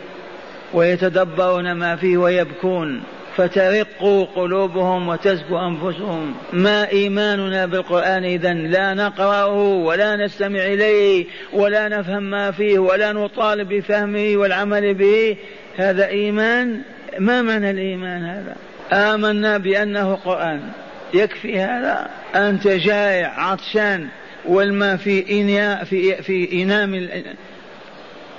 ويتدبرون 0.74 1.72
ما 1.72 1.96
فيه 1.96 2.16
ويبكون؟ 2.16 3.02
فترق 3.36 4.28
قلوبهم 4.36 5.08
وتزكو 5.08 5.58
أنفسهم. 5.58 6.34
ما 6.52 6.88
إيماننا 6.88 7.66
بالقرآن 7.66 8.24
إذا 8.24 8.52
لا 8.52 8.94
نقرأه 8.94 9.54
ولا 9.62 10.16
نستمع 10.16 10.58
إليه 10.58 11.26
ولا 11.52 11.88
نفهم 11.88 12.22
ما 12.22 12.50
فيه 12.50 12.78
ولا 12.78 13.12
نطالب 13.12 13.68
بفهمه 13.68 14.36
والعمل 14.36 14.94
به. 14.94 15.36
هذا 15.76 16.06
إيمان؟ 16.06 16.80
ما 17.18 17.42
معنى 17.42 17.70
الإيمان 17.70 18.24
هذا؟ 18.24 18.56
آمنا 18.92 19.58
بأنه 19.58 20.14
قرآن. 20.14 20.60
يكفي 21.14 21.60
هذا 21.60 22.10
أنت 22.34 22.68
جائع 22.68 23.40
عطشان 23.40 24.08
والماء 24.44 24.96
في 24.96 25.40
إناء 25.40 25.84
في 25.84 26.22
في 26.22 26.62
إناء 26.62 27.36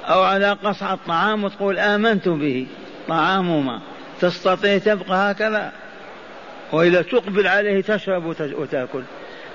أو 0.05 0.23
على 0.23 0.51
قصعة 0.51 0.99
طعام 1.07 1.43
وتقول 1.43 1.79
آمنت 1.79 2.27
به 2.27 2.67
طعام 3.07 3.65
ما 3.65 3.81
تستطيع 4.21 4.77
تبقى 4.77 5.31
هكذا؟ 5.31 5.71
وإذا 6.71 7.01
تقبل 7.01 7.47
عليه 7.47 7.81
تشرب 7.81 8.25
وتأكل. 8.41 9.03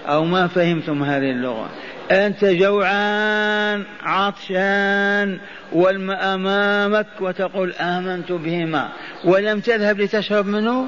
أو 0.07 0.25
ما 0.25 0.47
فهمتم 0.47 1.03
هذه 1.03 1.31
اللغة. 1.31 1.71
أنت 2.11 2.45
جوعان 2.45 3.85
عطشان 4.03 5.39
والماء 5.73 6.35
أمامك 6.35 7.07
وتقول 7.21 7.73
آمنت 7.73 8.33
بهما. 8.33 8.89
ولم 9.25 9.61
تذهب 9.61 10.01
لتشرب 10.01 10.47
منه؟ 10.47 10.87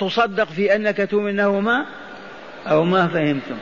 تصدق 0.00 0.44
في 0.44 0.76
أنك 0.76 1.08
تؤمن 1.10 1.44
ماء 1.44 1.86
أو 2.66 2.84
ما 2.84 3.08
فهمتم. 3.08 3.56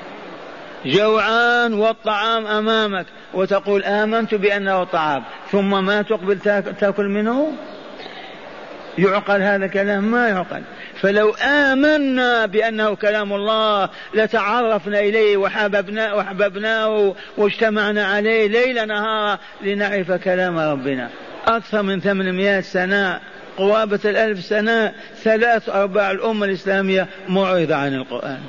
جوعان 0.87 1.73
والطعام 1.75 2.47
أمامك 2.47 3.07
وتقول 3.35 3.85
آمنت 3.85 4.35
بأنه 4.35 4.85
طعام 4.85 5.23
ثم 5.51 5.85
ما 5.85 6.03
تقبل 6.03 6.39
تأكل 6.81 7.09
منه؟ 7.09 7.53
يعقل 8.99 9.43
هذا 9.43 9.65
الكلام 9.65 10.05
ما 10.05 10.29
يعقل. 10.29 10.63
فلو 11.01 11.35
آمنا 11.43 12.47
بأنه 12.47 12.95
كلام 12.95 13.33
الله 13.33 13.89
لتعرفنا 14.15 15.01
إليه 15.01 15.37
وحببنا 15.37 16.15
وحببناه 16.15 17.15
واجتمعنا 17.37 18.07
عليه 18.07 18.47
ليل 18.49 18.87
نهار 18.87 19.39
لنعرف 19.63 20.13
كلام 20.13 20.59
ربنا. 20.59 21.09
أكثر 21.47 21.83
من 21.83 22.01
800 22.01 22.61
سنة 22.61 23.21
قرابة 23.57 24.01
الألف 24.05 24.45
سنة 24.45 24.93
ثلاث 25.23 25.69
أرباع 25.69 26.11
الأمة 26.11 26.47
الإسلامية 26.47 27.07
معرضة 27.29 27.75
عن 27.75 27.95
القرآن. 27.95 28.41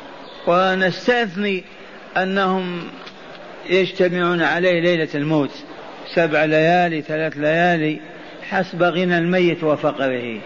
ونستثني 0.48 1.64
أنهم 2.18 2.84
يجتمعون 3.70 4.42
عليه 4.42 4.82
ليلة 4.82 5.10
الموت 5.16 5.52
سبع 6.16 6.46
ليالي 6.46 7.02
ثلاث 7.02 7.38
ليالي 7.38 8.00
حسب 8.50 8.84
غنى 8.84 9.18
الميت 9.18 9.64
وفقره. 9.64 10.40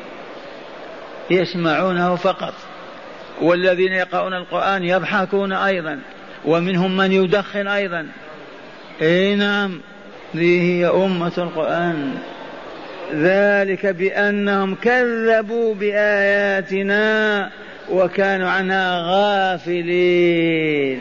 يسمعونه 1.29 2.15
فقط. 2.15 2.53
والذين 3.41 3.93
يقرؤون 3.93 4.33
القرآن 4.33 4.83
يضحكون 4.83 5.53
أيضا 5.53 5.99
ومنهم 6.45 6.97
من 6.97 7.11
يدخن 7.11 7.67
أيضا. 7.67 8.07
إي 9.01 9.35
نعم 9.35 9.81
هذه 10.35 10.61
هي 10.61 10.87
أمة 10.87 11.31
القرآن. 11.37 12.17
ذلك 13.13 13.85
بأنهم 13.85 14.75
كذبوا 14.75 15.75
بآياتنا 15.75 17.49
وكانوا 17.89 18.49
عنها 18.49 19.01
غافلين. 19.05 20.99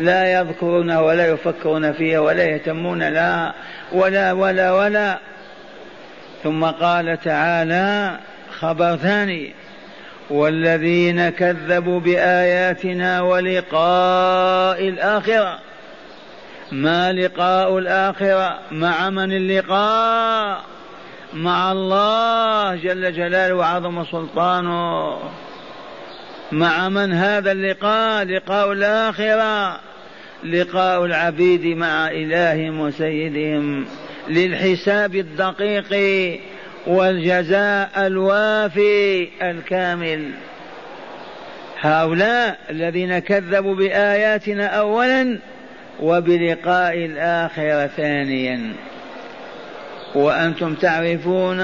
لا 0.00 0.32
يذكرون 0.32 0.96
ولا 0.96 1.26
يفكرون 1.26 1.92
فيها 1.92 2.18
ولا 2.18 2.44
يهتمون 2.44 3.08
لها 3.08 3.54
ولا 3.92 4.32
ولا 4.32 4.72
ولا. 4.72 5.18
ثم 6.42 6.64
قال 6.64 7.18
تعالى 7.24 8.18
خبر 8.58 8.96
ثاني. 8.96 9.54
والذين 10.30 11.28
كذبوا 11.28 12.00
بآياتنا 12.00 13.20
ولقاء 13.20 14.88
الآخرة. 14.88 15.58
ما 16.72 17.12
لقاء 17.12 17.78
الآخرة 17.78 18.58
مع 18.70 19.10
من 19.10 19.32
اللقاء؟ 19.32 20.60
مع 21.34 21.72
الله 21.72 22.76
جل 22.76 23.12
جلاله 23.12 23.54
وعظم 23.54 24.04
سلطانه. 24.04 25.18
مع 26.52 26.88
من 26.88 27.12
هذا 27.12 27.52
اللقاء؟ 27.52 28.24
لقاء 28.24 28.72
الآخرة. 28.72 29.80
لقاء 30.44 31.04
العبيد 31.04 31.66
مع 31.66 32.08
إلههم 32.08 32.80
وسيدهم. 32.80 33.86
للحساب 34.28 35.14
الدقيق 35.14 35.94
والجزاء 36.86 37.90
الوافي 37.96 39.28
الكامل. 39.42 40.30
هؤلاء 41.80 42.58
الذين 42.70 43.18
كذبوا 43.18 43.74
بآياتنا 43.74 44.66
أولا 44.66 45.38
وبلقاء 46.00 46.94
الآخرة 46.94 47.86
ثانيا. 47.86 48.89
وأنتم 50.14 50.74
تعرفون 50.74 51.60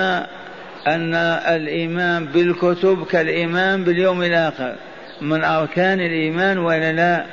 أن 0.86 1.14
الإيمان 1.48 2.26
بالكتب 2.26 3.06
كالإيمان 3.06 3.84
باليوم 3.84 4.22
الآخر. 4.22 4.74
من 5.20 5.44
أركان 5.44 6.00
الإيمان 6.00 6.58
ولا 6.58 6.92
لا؟ 6.92 7.24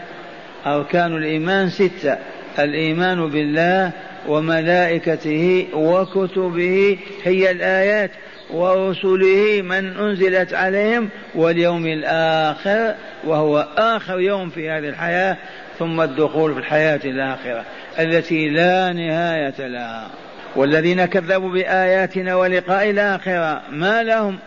أركان 0.65 1.17
الإيمان 1.17 1.69
ستة. 1.69 2.17
الإيمان 2.60 3.30
بالله 3.30 3.91
وملائكته 4.28 5.67
وكتبه 5.73 6.97
هي 7.23 7.52
الآيات 7.52 8.12
ورسله 8.52 9.62
من 9.62 9.97
أنزلت 9.97 10.54
عليهم 10.54 11.10
واليوم 11.36 11.86
الآخر 11.86 12.95
وهو 13.23 13.67
آخر 13.78 14.19
يوم 14.19 14.49
في 14.49 14.69
هذه 14.69 14.89
الحياة 14.89 15.38
ثم 15.80 16.02
الدخول 16.02 16.54
في 16.54 16.60
الحياة 16.60 16.99
الآخرة 17.06 17.65
التي 17.99 18.49
لا 18.49 18.93
نهاية 18.93 19.67
لها. 19.67 20.10
والذين 20.55 21.05
كذبوا 21.05 21.49
بآياتنا 21.49 22.35
ولقاء 22.35 22.89
الآخرة 22.89 23.61
ما 23.71 24.03
لهم؟ 24.03 24.39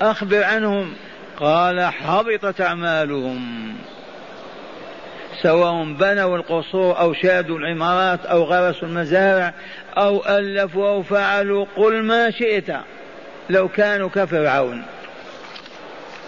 أخبر 0.00 0.44
عنهم. 0.44 0.94
قال 1.40 1.80
حبطت 1.80 2.60
أعمالهم. 2.60 3.74
سواء 5.42 5.84
بنوا 5.84 6.36
القصور 6.36 6.98
أو 6.98 7.12
شادوا 7.12 7.58
العمارات 7.58 8.26
أو 8.26 8.42
غرسوا 8.42 8.88
المزارع 8.88 9.54
أو 9.96 10.22
ألفوا 10.28 10.88
أو 10.88 11.02
فعلوا 11.02 11.66
قل 11.76 12.02
ما 12.02 12.30
شئت 12.30 12.76
لو 13.50 13.68
كانوا 13.68 14.08
كفرعون. 14.08 14.82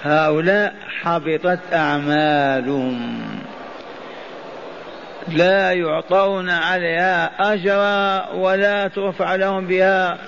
هؤلاء 0.02 0.74
حبطت 1.02 1.60
أعمالهم. 1.72 3.37
لا 5.32 5.72
يعطون 5.72 6.50
عليها 6.50 7.30
أجرا 7.54 8.30
ولا 8.34 8.88
ترفع 8.88 9.34
لهم 9.34 9.66
بها 9.66 10.18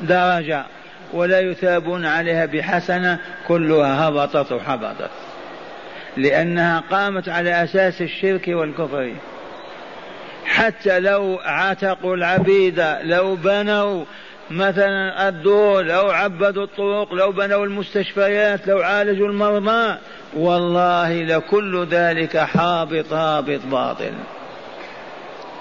درجة 0.00 0.64
ولا 1.12 1.40
يثابون 1.40 2.06
عليها 2.06 2.46
بحسنة 2.46 3.18
كلها 3.48 4.08
هبطت 4.08 4.52
وحبطت. 4.52 5.10
لأنها 6.16 6.82
قامت 6.90 7.28
على 7.28 7.64
أساس 7.64 8.02
الشرك 8.02 8.48
والكفر. 8.48 9.12
حتى 10.46 11.00
لو 11.00 11.38
عتقوا 11.44 12.16
العبيد 12.16 12.84
لو 13.02 13.34
بنوا 13.34 14.04
مثلا 14.50 15.28
الدور 15.28 15.82
لو 15.82 16.10
عبدوا 16.10 16.64
الطرق 16.64 17.14
لو 17.14 17.32
بنوا 17.32 17.64
المستشفيات 17.64 18.68
لو 18.68 18.78
عالجوا 18.78 19.28
المرضى 19.28 19.98
والله 20.36 21.22
لكل 21.22 21.86
ذلك 21.90 22.36
حابط 22.36 23.12
هابط 23.12 23.60
باطل. 23.70 24.12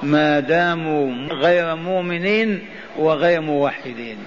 ما 0.03 0.39
داموا 0.39 1.27
غير 1.32 1.75
مؤمنين 1.75 2.65
وغير 2.97 3.41
موحدين. 3.41 4.17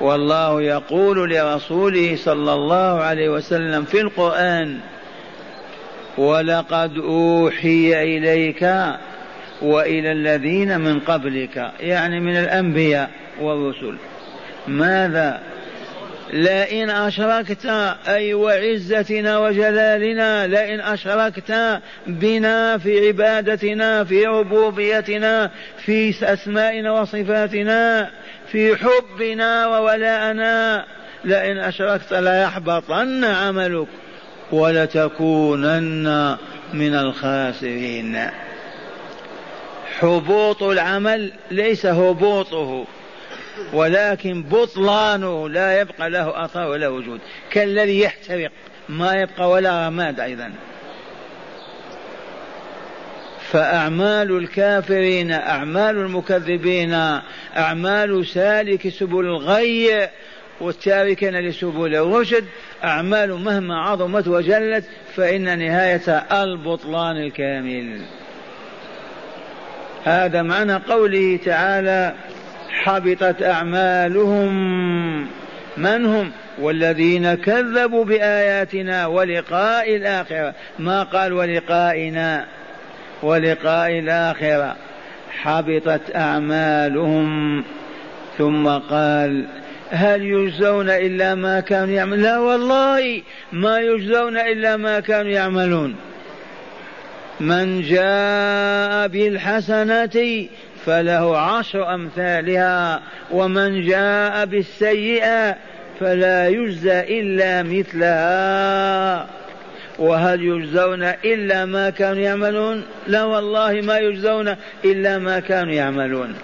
والله 0.00 0.62
يقول 0.62 1.30
لرسوله 1.30 2.16
صلى 2.16 2.52
الله 2.52 3.02
عليه 3.02 3.28
وسلم 3.28 3.84
في 3.84 4.00
القرآن 4.00 4.78
ولقد 6.18 6.98
أوحي 6.98 8.02
إليك 8.02 8.62
وإلى 9.62 10.12
الذين 10.12 10.80
من 10.80 11.00
قبلك 11.00 11.72
يعني 11.80 12.20
من 12.20 12.36
الأنبياء 12.36 13.10
والرسل. 13.40 13.94
ماذا 14.68 15.42
لئن 16.34 16.90
أشركت 16.90 17.66
أي 18.08 18.34
وعزتنا 18.34 19.38
وجلالنا 19.38 20.46
لئن 20.46 20.80
أشركت 20.80 21.80
بنا 22.06 22.78
في 22.78 23.06
عبادتنا 23.06 24.04
في 24.04 24.26
ربوبيتنا 24.26 25.50
في 25.84 26.14
أسمائنا 26.32 26.92
وصفاتنا 26.92 28.10
في 28.52 28.76
حبنا 28.76 29.66
وولاءنا 29.66 30.84
لئن 31.24 31.58
أشركت 31.58 32.12
ليحبطن 32.12 33.24
عملك 33.24 33.88
ولتكونن 34.52 36.36
من 36.72 36.94
الخاسرين. 36.94 38.18
حبوط 39.98 40.62
العمل 40.62 41.32
ليس 41.50 41.86
هبوطه. 41.86 42.86
ولكن 43.72 44.42
بطلانه 44.42 45.48
لا 45.48 45.80
يبقى 45.80 46.10
له 46.10 46.44
اثر 46.44 46.66
ولا 46.66 46.88
وجود. 46.88 47.20
كالذي 47.50 48.00
يحترق 48.00 48.50
ما 48.88 49.12
يبقى 49.12 49.50
ولا 49.50 49.86
رماد 49.88 50.20
أيضا. 50.20 50.52
فأعمال 53.50 54.36
الكافرين 54.36 55.32
أعمال 55.32 55.96
المكذبين 55.96 57.20
أعمال 57.56 58.26
سالك 58.26 58.88
سبل 58.88 59.20
الغي 59.20 60.08
والتاركين 60.60 61.36
لسبل 61.40 61.94
الرشد 61.94 62.44
أعمال 62.84 63.32
مهما 63.32 63.80
عظمت 63.80 64.28
وجلت 64.28 64.84
فإن 65.16 65.58
نهاية 65.58 66.08
البطلان 66.42 67.16
الكامل. 67.16 68.00
هذا 70.04 70.42
معنى 70.42 70.74
قوله 70.74 71.38
تعالى 71.44 72.14
حبطت 72.82 73.42
أعمالهم. 73.42 74.54
من 75.76 76.06
هم؟ 76.06 76.30
والذين 76.60 77.34
كذبوا 77.34 78.04
بآياتنا 78.04 79.06
ولقاء 79.06 79.96
الآخرة. 79.96 80.54
ما 80.78 81.02
قال 81.02 81.32
ولقائنا؟ 81.32 82.46
ولقاء 83.22 83.98
الآخرة. 83.98 84.76
حبطت 85.30 86.16
أعمالهم. 86.16 87.64
ثم 88.38 88.68
قال 88.68 89.46
هل 89.90 90.22
يجزون 90.22 90.90
إلا 90.90 91.34
ما 91.34 91.60
كانوا 91.60 91.94
يعملون؟ 91.94 92.22
لا 92.22 92.38
والله 92.38 93.22
ما 93.52 93.78
يجزون 93.78 94.36
إلا 94.36 94.76
ما 94.76 95.00
كانوا 95.00 95.30
يعملون. 95.30 95.96
من 97.40 97.82
جاء 97.82 99.08
بالحسنة 99.08 100.46
فله 100.86 101.38
عشر 101.38 101.94
أمثالها 101.94 103.02
ومن 103.30 103.86
جاء 103.86 104.44
بالسيئة 104.44 105.56
فلا 106.00 106.48
يجزى 106.48 107.00
إلا 107.00 107.62
مثلها. 107.62 109.26
وهل 109.98 110.42
يجزون 110.42 111.02
إلا 111.02 111.64
ما 111.64 111.90
كانوا 111.90 112.22
يعملون؟ 112.22 112.84
لا 113.06 113.24
والله 113.24 113.72
ما 113.72 113.98
يجزون 113.98 114.56
إلا 114.84 115.18
ما 115.18 115.40
كانوا 115.40 115.72
يعملون. 115.72 116.34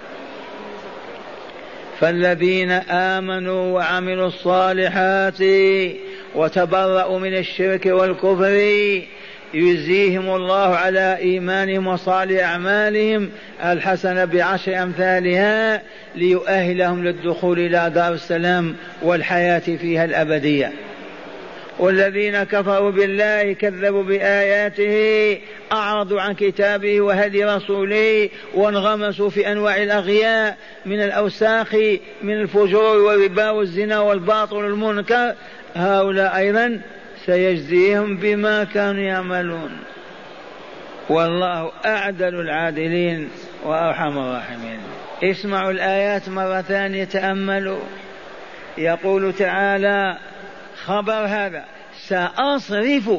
فالذين 1.99 2.71
آمنوا 2.89 3.73
وعملوا 3.75 4.27
الصالحات 4.27 5.41
وتبرأوا 6.35 7.19
من 7.19 7.37
الشرك 7.37 7.85
والكفر 7.85 9.01
يجزيهم 9.53 10.35
الله 10.35 10.75
على 10.75 11.17
إيمانهم 11.17 11.87
وصالح 11.87 12.43
أعمالهم. 12.43 13.29
الحسنة 13.63 14.25
بعشر 14.25 14.83
أمثالها 14.83 15.81
ليؤهلهم 16.15 17.03
للدخول 17.03 17.59
إلى 17.59 17.91
دار 17.95 18.13
السلام 18.13 18.75
والحياة 19.01 19.59
فيها 19.59 20.05
الأبدية. 20.05 20.71
والذين 21.79 22.43
كفروا 22.43 22.91
بالله 22.91 23.53
كذبوا 23.53 24.03
بآياته 24.03 25.37
أعرضوا 25.71 26.21
عن 26.21 26.33
كتابه 26.33 27.01
وهدي 27.01 27.45
رسوله 27.45 28.29
وانغمسوا 28.53 29.29
في 29.29 29.51
أنواع 29.51 29.83
الأغياء 29.83 30.57
من 30.85 31.01
الأوساخ 31.01 31.75
من 32.23 32.33
الفجور 32.41 32.97
والربا 32.97 33.49
والزنا 33.49 33.99
والباطل 33.99 34.55
والمنكر. 34.55 35.33
هؤلاء 35.75 36.37
أيضا 36.37 36.81
سيجزيهم 37.25 38.17
بما 38.17 38.63
كانوا 38.63 39.01
يعملون. 39.01 39.77
والله 41.09 41.71
أعدل 41.85 42.39
العادلين 42.39 43.29
وأرحم 43.63 44.17
الراحمين. 44.17 44.79
اسمعوا 45.23 45.71
الآيات 45.71 46.29
مرة 46.29 46.61
ثانية 46.61 47.03
تأملوا. 47.03 47.81
يقول 48.77 49.33
تعالى 49.33 50.17
خبر 50.85 51.25
هذا 51.25 51.65
سأصرف 52.07 53.09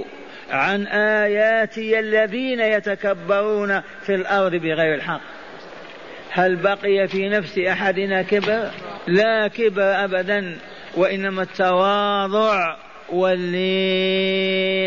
عن 0.51 0.87
آياتي 0.87 1.99
الذين 1.99 2.61
يتكبرون 2.61 3.81
في 3.81 4.15
الأرض 4.15 4.55
بغير 4.55 4.95
الحق. 4.95 5.21
هل 6.31 6.57
بقي 6.57 7.09
في 7.09 7.29
نفس 7.29 7.59
أحدنا 7.59 8.23
كبر؟ 8.23 8.71
لا 9.07 9.49
كبر 9.49 10.05
أبدا 10.05 10.57
وإنما 10.97 11.43
التواضع 11.43 12.77
واللين 13.12 14.83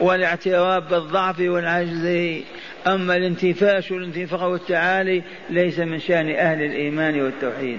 والاعتراف 0.00 0.90
بالضعف 0.90 1.40
والعجز. 1.40 2.06
أما 2.86 3.16
الانتفاش 3.16 3.90
والانتفاخ 3.90 4.42
والتعالي 4.42 5.22
ليس 5.50 5.78
من 5.78 5.98
شأن 5.98 6.30
أهل 6.30 6.62
الإيمان 6.62 7.20
والتوحيد. 7.20 7.78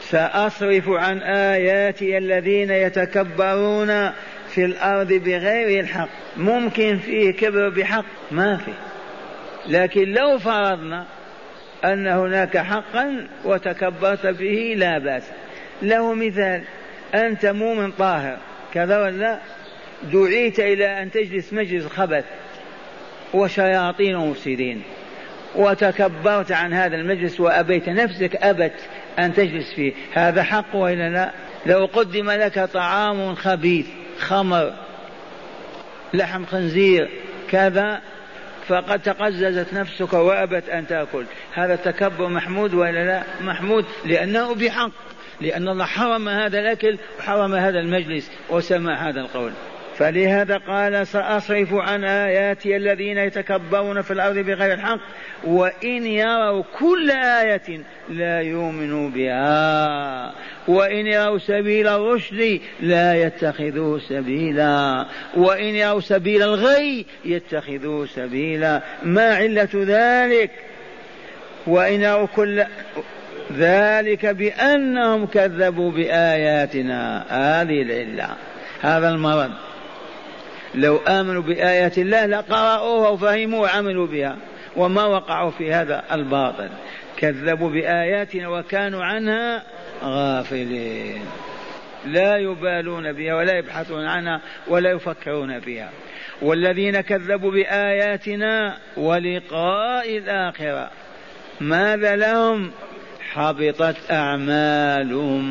سأصرف 0.00 0.88
عن 0.88 1.18
آياتي 1.18 2.18
الذين 2.18 2.70
يتكبرون 2.70 4.10
في 4.48 4.64
الأرض 4.64 5.12
بغير 5.12 5.80
الحق. 5.80 6.08
ممكن 6.36 6.98
فيه 6.98 7.30
كبر 7.30 7.68
بحق؟ 7.68 8.04
ما 8.30 8.56
فيه 8.56 8.72
لكن 9.68 10.12
لو 10.12 10.38
فرضنا 10.38 11.06
أن 11.84 12.06
هناك 12.06 12.58
حقا 12.58 13.26
وتكبرت 13.44 14.26
به 14.26 14.74
لا 14.76 14.98
بأس. 14.98 15.30
له 15.82 16.14
مثال. 16.14 16.62
أنت 17.14 17.46
مؤمن 17.46 17.90
طاهر. 17.90 18.38
كذا 18.74 19.02
ولا؟ 19.02 19.40
دعيت 20.12 20.60
إلى 20.60 21.02
أن 21.02 21.10
تجلس 21.10 21.52
مجلس 21.52 21.86
خبث. 21.86 22.24
وشياطين 23.34 24.14
ومفسدين. 24.14 24.82
وتكبرت 25.54 26.52
عن 26.52 26.72
هذا 26.72 26.96
المجلس 26.96 27.40
وأبيت 27.40 27.88
نفسك 27.88 28.36
أبت 28.36 28.72
أن 29.18 29.34
تجلس 29.34 29.74
فيه. 29.74 29.92
هذا 30.12 30.42
حق 30.42 30.74
وإلا 30.74 31.10
لا؟ 31.10 31.30
لو 31.66 31.88
قدم 31.92 32.30
لك 32.30 32.58
طعام 32.58 33.34
خبيث 33.34 33.86
خمر 34.18 34.74
لحم 36.14 36.46
خنزير 36.46 37.10
كذا 37.50 38.00
فقد 38.66 39.02
تقززت 39.02 39.74
نفسك 39.74 40.12
وأبت 40.12 40.68
أن 40.68 40.86
تأكل. 40.86 41.24
هذا 41.54 41.74
التكبر 41.74 42.28
محمود 42.28 42.74
وإلا 42.74 43.04
لا؟ 43.04 43.22
محمود 43.40 43.84
لأنه 44.04 44.54
بحق. 44.54 44.90
لأن 45.40 45.68
الله 45.68 45.84
حرم 45.84 46.28
هذا 46.28 46.58
الأكل 46.58 46.98
وحرم 47.18 47.54
هذا 47.54 47.80
المجلس 47.80 48.30
وسمع 48.50 49.08
هذا 49.08 49.20
القول. 49.20 49.52
فلهذا 49.96 50.56
قال 50.56 51.06
سأصرف 51.06 51.74
عن 51.74 52.04
آياتي 52.04 52.76
الذين 52.76 53.18
يتكبرون 53.18 54.02
في 54.02 54.10
الأرض 54.10 54.38
بغير 54.38 54.72
الحق 54.74 54.98
وإن 55.44 56.06
يروا 56.06 56.62
كل 56.78 57.10
آية 57.10 57.80
لا 58.08 58.40
يؤمنوا 58.40 59.10
بها 59.10 60.32
وإن 60.68 61.06
يروا 61.06 61.38
سبيل 61.38 61.88
الرشد 61.88 62.60
لا 62.80 63.14
يتخذوه 63.14 63.98
سبيلا 63.98 65.06
وإن 65.36 65.64
يروا 65.74 66.00
سبيل 66.00 66.42
الغي 66.42 67.06
يتخذوه 67.24 68.06
سبيلا. 68.06 68.82
ما 69.02 69.34
علة 69.34 69.68
ذلك؟ 69.74 70.50
وإن 71.66 72.00
يروا 72.00 72.26
كل 72.26 72.64
ذلك 73.52 74.26
بأنهم 74.26 75.26
كذبوا 75.26 75.90
بآياتنا. 75.90 77.24
هذه 77.28 77.82
العلة 77.82 78.28
هذا 78.80 79.08
المرض. 79.08 79.50
لو 80.74 80.96
آمنوا 80.96 81.42
بآيات 81.42 81.98
الله 81.98 82.26
لقرأوها 82.26 83.08
وفهموا 83.08 83.60
وعملوا 83.60 84.06
بها 84.06 84.36
وما 84.76 85.04
وقعوا 85.04 85.50
في 85.50 85.72
هذا 85.72 86.04
الباطل. 86.12 86.68
كذبوا 87.16 87.70
بآياتنا 87.70 88.48
وكانوا 88.48 89.04
عنها 89.04 89.62
غافلين. 90.04 91.22
لا 92.06 92.36
يبالون 92.36 93.12
بها 93.12 93.34
ولا 93.34 93.58
يبحثون 93.58 94.06
عنها 94.06 94.40
ولا 94.68 94.90
يفكرون 94.90 95.58
بها. 95.58 95.90
والذين 96.42 97.00
كذبوا 97.00 97.50
بآياتنا 97.50 98.76
ولقاء 98.96 100.18
الآخرة 100.18 100.90
ماذا 101.60 102.16
لهم؟ 102.16 102.70
حبطت 103.34 103.96
أعمالهم. 104.10 105.44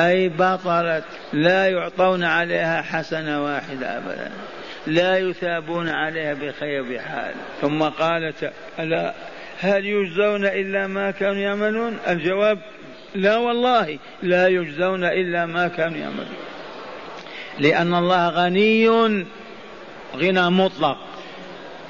أي 0.00 0.28
بطلت. 0.28 1.04
لا 1.32 1.68
يعطون 1.68 2.24
عليها 2.24 2.82
حسنة 2.82 3.44
واحدة 3.44 3.98
أبدا. 3.98 4.30
لا 4.86 5.18
يثابون 5.18 5.88
عليها 5.88 6.34
بخير 6.34 6.82
بحال. 6.82 7.34
ثم 7.60 7.82
قالت 7.82 8.52
ألا 8.78 9.14
هل 9.60 9.86
يجزون 9.86 10.46
إلا 10.46 10.86
ما 10.86 11.10
كانوا 11.10 11.40
يعملون؟ 11.40 11.98
الجواب 12.08 12.58
لا 13.14 13.36
والله 13.36 13.98
لا 14.22 14.48
يجزون 14.48 15.04
إلا 15.04 15.46
ما 15.46 15.68
كانوا 15.68 15.98
يعملون. 15.98 16.34
لأن 17.58 17.94
الله 17.94 18.28
غني 18.28 18.88
غنى 20.16 20.50
مطلق. 20.50 20.96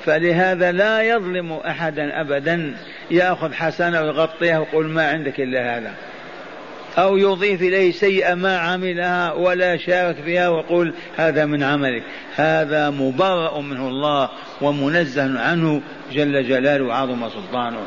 فلهذا 0.04 0.72
لا 0.72 1.02
يظلم 1.02 1.52
أحدا 1.52 2.20
أبدا. 2.20 2.76
يأخذ 3.10 3.52
حسنة 3.52 4.00
ويغطيها 4.00 4.58
ويقول 4.58 4.86
ما 4.86 5.08
عندك 5.08 5.40
إلا 5.40 5.78
هذا. 5.78 5.94
أو 6.98 7.16
يضيف 7.16 7.62
إليه 7.62 7.92
سيئة 7.92 8.34
ما 8.34 8.58
عملها 8.58 9.32
ولا 9.32 9.76
شارك 9.76 10.16
فيها 10.24 10.48
ويقول 10.48 10.94
هذا 11.16 11.44
من 11.44 11.62
عملك. 11.62 12.02
هذا 12.36 12.90
مبرأ 12.90 13.60
منه 13.60 13.88
الله 13.88 14.28
ومنزه 14.60 15.40
عنه 15.40 15.82
جل 16.12 16.48
جلاله 16.48 16.84
وعظم 16.84 17.28
سلطانه. 17.28 17.80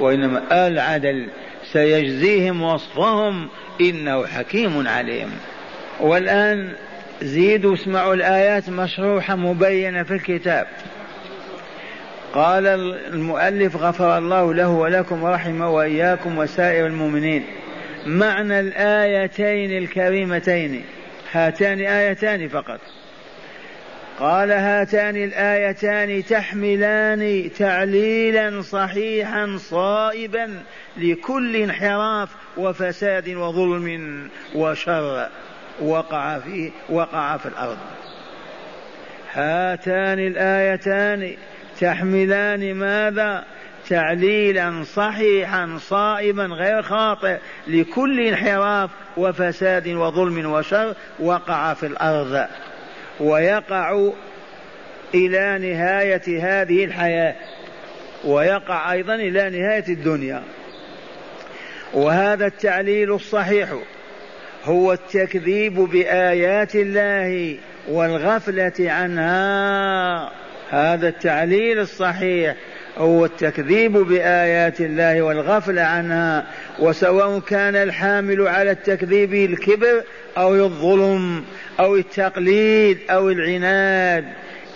وإنما 0.00 0.66
العدل 0.66 1.28
سيجزيهم 1.72 2.62
وصفهم 2.62 3.48
إنه 3.80 4.26
حكيم 4.26 4.88
عليم. 4.88 5.30
والآن 6.00 6.72
زيدوا 7.22 7.74
اسمعوا 7.74 8.14
الآيات 8.14 8.70
مشروحة 8.70 9.36
مبينة 9.36 10.02
في 10.02 10.14
الكتاب. 10.14 10.66
قال 12.34 12.66
المؤلف 13.14 13.76
غفر 13.76 14.18
الله 14.18 14.54
له 14.54 14.68
ولكم 14.68 15.22
ورحمه 15.22 15.70
وإياكم 15.70 16.38
وسائر 16.38 16.86
المؤمنين. 16.86 17.44
معنى 18.06 18.60
الآيتين 18.60 19.78
الكريمتين 19.82 20.84
هاتان 21.32 21.80
آيتان 21.80 22.48
فقط. 22.48 22.80
قال 24.18 24.50
هاتان 24.50 25.16
الآيتان 25.16 26.24
تحملان 26.24 27.50
تعليلا 27.58 28.62
صحيحا 28.62 29.56
صائبا 29.56 30.62
لكل 30.96 31.56
انحراف 31.56 32.28
وفساد 32.56 33.28
وظلم 33.28 34.28
وشر 34.54 35.28
وقع 35.82 36.38
في 36.38 36.70
وقع 36.88 37.36
في 37.36 37.46
الأرض. 37.46 37.78
هاتان 39.32 40.18
الآيتان 40.18 41.36
تحملان 41.80 42.74
ماذا؟ 42.74 43.44
تعليلا 43.88 44.84
صحيحا 44.84 45.78
صائبا 45.80 46.44
غير 46.44 46.82
خاطئ 46.82 47.36
لكل 47.66 48.20
انحراف 48.20 48.90
وفساد 49.16 49.88
وظلم 49.88 50.52
وشر 50.52 50.94
وقع 51.18 51.74
في 51.74 51.86
الأرض. 51.86 52.46
ويقع 53.20 54.10
إلى 55.14 55.58
نهاية 55.58 56.22
هذه 56.42 56.84
الحياة. 56.84 57.34
ويقع 58.24 58.92
أيضا 58.92 59.14
إلى 59.14 59.50
نهاية 59.50 59.88
الدنيا. 59.88 60.42
وهذا 61.92 62.46
التعليل 62.46 63.12
الصحيح 63.12 63.68
هو 64.64 64.92
التكذيب 64.92 65.74
بآيات 65.74 66.74
الله 66.74 67.58
والغفلة 67.88 68.72
عنها. 68.80 70.43
هذا 70.70 71.08
التعليل 71.08 71.78
الصحيح 71.78 72.54
هو 72.98 73.24
التكذيب 73.24 73.92
بآيات 73.92 74.80
الله 74.80 75.22
والغفلة 75.22 75.82
عنها 75.82 76.46
وسواء 76.78 77.40
كان 77.40 77.76
الحامل 77.76 78.48
على 78.48 78.70
التكذيب 78.70 79.34
الكبر 79.34 80.02
أو 80.38 80.54
الظلم 80.54 81.44
أو 81.80 81.96
التقليد 81.96 82.98
أو 83.10 83.30
العناد 83.30 84.24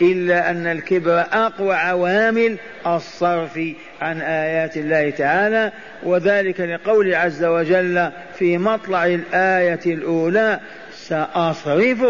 إلا 0.03 0.51
أن 0.51 0.67
الكبر 0.67 1.21
أقوى 1.21 1.75
عوامل 1.75 2.57
الصرف 2.87 3.61
عن 4.01 4.21
آيات 4.21 4.77
الله 4.77 5.11
تعالى 5.11 5.73
وذلك 6.03 6.61
لقول 6.61 7.15
عز 7.15 7.45
وجل 7.45 8.11
في 8.39 8.59
مطلع 8.59 9.07
الآية 9.07 9.81
الأولى 9.87 10.61
سأصرف 10.93 12.05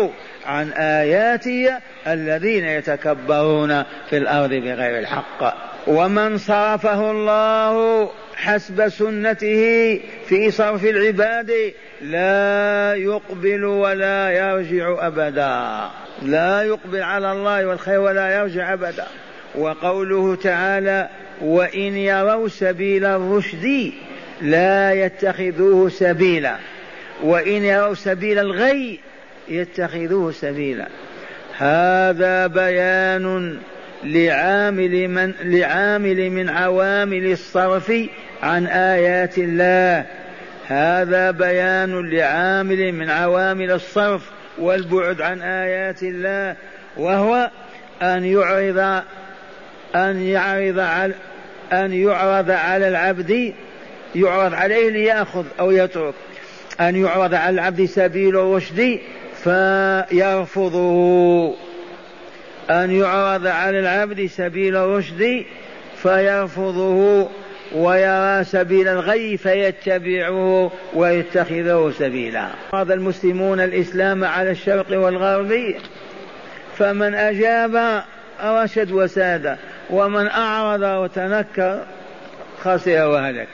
عن 0.48 0.70
آياتي 0.72 1.70
الذين 2.06 2.64
يتكبرون 2.64 3.82
في 4.10 4.16
الأرض 4.16 4.48
بغير 4.48 4.98
الحق. 4.98 5.54
ومن 5.86 6.38
صرفه 6.38 7.10
الله 7.10 8.10
حسب 8.36 8.88
سنته 8.88 10.00
في 10.28 10.50
صرف 10.50 10.84
العباد 10.84 11.72
لا 12.02 12.94
يقبل 12.94 13.64
ولا 13.64 14.30
يرجع 14.30 15.06
أبدا. 15.06 15.88
لا 16.22 16.62
يقبل 16.62 17.02
على 17.02 17.32
الله 17.32 17.66
والخير 17.66 18.00
ولا 18.00 18.38
يرجع 18.38 18.72
أبدا. 18.72 19.06
وقوله 19.54 20.36
تعالى 20.36 21.08
وإن 21.40 21.96
يروا 21.96 22.48
سبيل 22.48 23.04
الرشد 23.04 23.92
لا 24.40 24.92
يتخذوه 24.92 25.88
سبيلا. 25.88 26.56
وإن 27.22 27.64
يروا 27.64 27.94
سبيل 27.94 28.38
الغي 28.38 29.00
يتخذوه 29.50 30.32
سبيلا. 30.32 30.88
هذا 31.58 32.46
بيان 32.46 33.58
لعامل 34.04 35.08
من 35.08 35.34
لعامل 35.42 36.30
من 36.30 36.48
عوامل 36.48 37.32
الصرف 37.32 37.92
عن 38.42 38.66
آيات 38.66 39.38
الله. 39.38 40.06
هذا 40.66 41.30
بيان 41.30 42.10
لعامل 42.10 42.92
من 42.92 43.10
عوامل 43.10 43.70
الصرف 43.70 44.22
والبعد 44.58 45.20
عن 45.20 45.42
آيات 45.42 46.02
الله 46.02 46.56
وهو 46.96 47.50
أن 48.02 48.24
يعرض 48.24 49.02
أن 49.94 50.22
يعرض 50.22 50.78
على 50.78 51.14
أن 51.72 51.92
يعرض 51.92 52.50
على 52.50 52.88
العبد 52.88 53.54
يعرض 54.14 54.54
عليه 54.54 54.90
ليأخذ 54.90 55.44
أو 55.60 55.70
يترك. 55.70 56.14
أن 56.80 56.96
يعرض 56.96 57.34
على 57.34 57.54
العبد 57.54 57.84
سبيل 57.84 58.36
الرشد 58.38 58.98
فيرفضه 59.44 60.98
أن 62.70 62.90
يعرض 62.90 63.46
على 63.46 63.80
العبد 63.80 64.26
سبيل 64.26 64.76
الرشد 64.76 65.44
فيرفضه 65.96 67.28
ويرى 67.74 68.44
سبيل 68.44 68.88
الغي 68.88 69.36
فيتبعه 69.36 70.70
ويتخذه 70.94 71.92
سبيلا. 71.98 72.48
هذا 72.74 72.94
المسلمون 72.94 73.60
الإسلام 73.60 74.24
على 74.24 74.50
الشرق 74.50 74.98
والغرب 74.98 75.74
فمن 76.76 77.14
أجاب 77.14 78.04
رشد 78.44 78.92
وساد 78.92 79.56
ومن 79.90 80.26
أعرض 80.26 80.82
وتنكر 80.82 81.84
خسر 82.62 83.08
وهلك. 83.08 83.48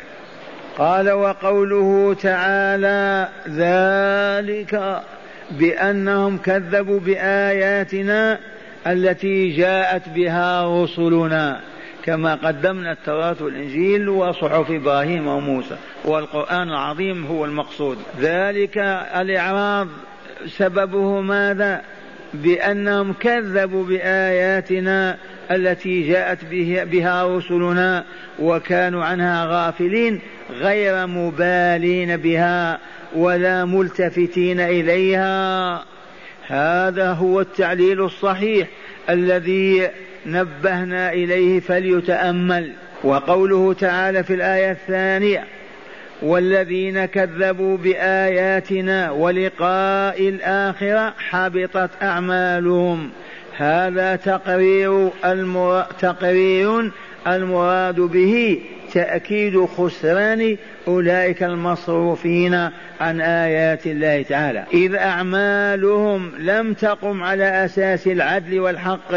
قال 0.78 1.10
وقوله 1.10 2.16
تعالى 2.22 3.28
ذلك 3.48 5.02
بأنهم 5.50 6.38
كذبوا 6.38 7.00
بآياتنا 7.00 8.38
التي 8.86 9.56
جاءت 9.56 10.08
بها 10.08 10.82
رسلنا 10.82 11.60
كما 12.04 12.34
قدمنا 12.34 12.92
التوراة 12.92 13.36
والإنجيل 13.40 14.08
وصحف 14.08 14.70
إبراهيم 14.70 15.26
وموسى 15.26 15.76
والقرآن 16.04 16.68
العظيم 16.68 17.26
هو 17.26 17.44
المقصود. 17.44 17.98
ذلك 18.20 18.78
الإعراض 19.16 19.88
سببه 20.46 21.20
ماذا؟ 21.20 21.82
بأنهم 22.34 23.12
كذبوا 23.12 23.84
بآياتنا 23.84 25.16
التي 25.50 26.08
جاءت 26.08 26.38
بها 26.84 27.36
رسلنا 27.36 28.04
وكانوا 28.38 29.04
عنها 29.04 29.46
غافلين 29.46 30.20
غير 30.50 31.06
مبالين 31.06 32.16
بها. 32.16 32.78
ولا 33.14 33.64
ملتفتين 33.64 34.60
إليها. 34.60 35.84
هذا 36.46 37.12
هو 37.12 37.40
التعليل 37.40 38.00
الصحيح 38.00 38.68
الذي 39.10 39.88
نبهنا 40.26 41.12
إليه 41.12 41.60
فليتأمل. 41.60 42.72
وقوله 43.04 43.72
تعالى 43.72 44.24
في 44.24 44.34
الآية 44.34 44.70
الثانية 44.70 45.44
والذين 46.22 47.04
كذبوا 47.04 47.76
بآياتنا 47.76 49.10
ولقاء 49.10 50.28
الآخرة 50.28 51.14
حبطت 51.18 51.90
أعمالهم. 52.02 53.10
هذا 53.56 54.16
تقرير 54.16 55.10
المر... 55.24 55.82
تقرير 56.00 56.90
المراد 57.26 58.00
به 58.00 58.60
تأكيد 58.94 59.64
خسران 59.64 60.56
أولئك 60.88 61.42
المصروفين 61.42 62.54
عن 63.00 63.20
آيات 63.20 63.86
الله 63.86 64.22
تعالى. 64.22 64.64
إذ 64.74 64.94
أعمالهم 64.94 66.32
لم 66.38 66.74
تقم 66.74 67.22
على 67.22 67.64
أساس 67.64 68.06
العدل 68.06 68.60
والحق 68.60 69.14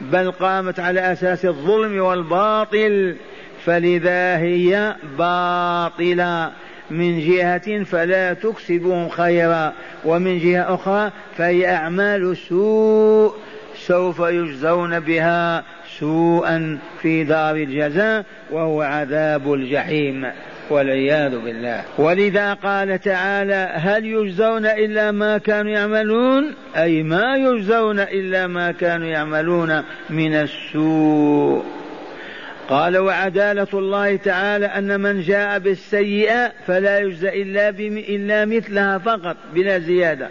بل 0.00 0.30
قامت 0.30 0.80
على 0.80 1.12
أساس 1.12 1.44
الظلم 1.44 2.00
والباطل. 2.00 3.16
فلذا 3.64 4.36
هي 4.36 4.96
باطلة. 5.18 6.50
من 6.90 7.20
جهة 7.20 7.84
فلا 7.84 8.32
تكسبهم 8.32 9.08
خيرا 9.08 9.72
ومن 10.04 10.38
جهة 10.38 10.74
أخرى 10.74 11.10
فهي 11.36 11.74
أعمال 11.74 12.36
سوء 12.36 13.34
سوف 13.76 14.20
يجزون 14.20 15.00
بها 15.00 15.64
سوءا 15.98 16.78
في 17.02 17.24
دار 17.24 17.56
الجزاء 17.56 18.24
وهو 18.50 18.82
عذاب 18.82 19.52
الجحيم 19.54 20.26
والعياذ 20.70 21.38
بالله. 21.38 21.82
ولذا 21.98 22.54
قال 22.54 23.00
تعالى 23.00 23.72
هل 23.74 24.04
يجزون 24.04 24.66
إلا 24.66 25.10
ما 25.10 25.38
كانوا 25.38 25.72
يعملون؟ 25.72 26.54
أي 26.76 27.02
ما 27.02 27.36
يجزون 27.36 28.00
إلا 28.00 28.46
ما 28.46 28.72
كانوا 28.72 29.06
يعملون 29.06 29.82
من 30.10 30.34
السوء. 30.34 31.64
قال 32.68 32.98
وعدالة 32.98 33.66
الله 33.74 34.16
تعالى 34.16 34.66
أن 34.66 35.00
من 35.00 35.20
جاء 35.20 35.58
بالسيئة 35.58 36.52
فلا 36.66 36.98
يجزى 36.98 37.42
إلا, 37.42 37.68
إلا 37.68 38.44
مثلها 38.44 38.98
فقط 38.98 39.36
بلا 39.54 39.78
زيادة. 39.78 40.28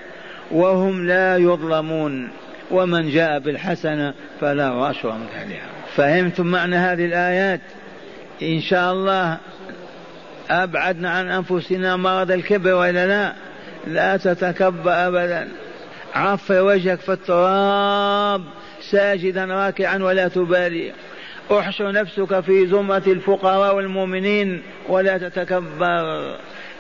وهم 0.52 1.08
لا 1.08 1.38
يظلمون. 1.38 2.30
ومن 2.74 3.10
جاء 3.10 3.40
بالحسنة 3.40 4.14
فلا 4.42 4.92
أشر 4.92 5.18
مثلها 5.18 5.70
فهمتم 5.96 6.46
معنى 6.46 6.76
هذه 6.76 7.06
الآيات؟ 7.06 7.62
إن 8.42 8.62
شاء 8.62 8.94
الله 8.94 9.38
أبعدنا 10.50 11.10
عن 11.10 11.32
أنفسنا 11.32 11.96
مرض 11.96 12.32
الكبر 12.32 12.74
وإلا 12.74 13.08
لا؟ 13.08 13.34
لا 13.88 14.18
تتكبر 14.18 14.92
أبدا. 15.08 15.48
عفر 16.16 16.64
وجهك 16.64 17.00
في 17.00 17.12
التراب 17.12 18.44
ساجدا 18.82 19.46
راكعا 19.46 19.98
ولا 19.98 20.28
تبالي. 20.28 20.92
احشر 21.52 21.92
نفسك 21.92 22.40
في 22.40 22.68
زمرة 22.68 23.04
الفقراء 23.08 23.76
والمؤمنين 23.76 24.62
ولا 24.90 25.18
تتكبر. 25.18 26.36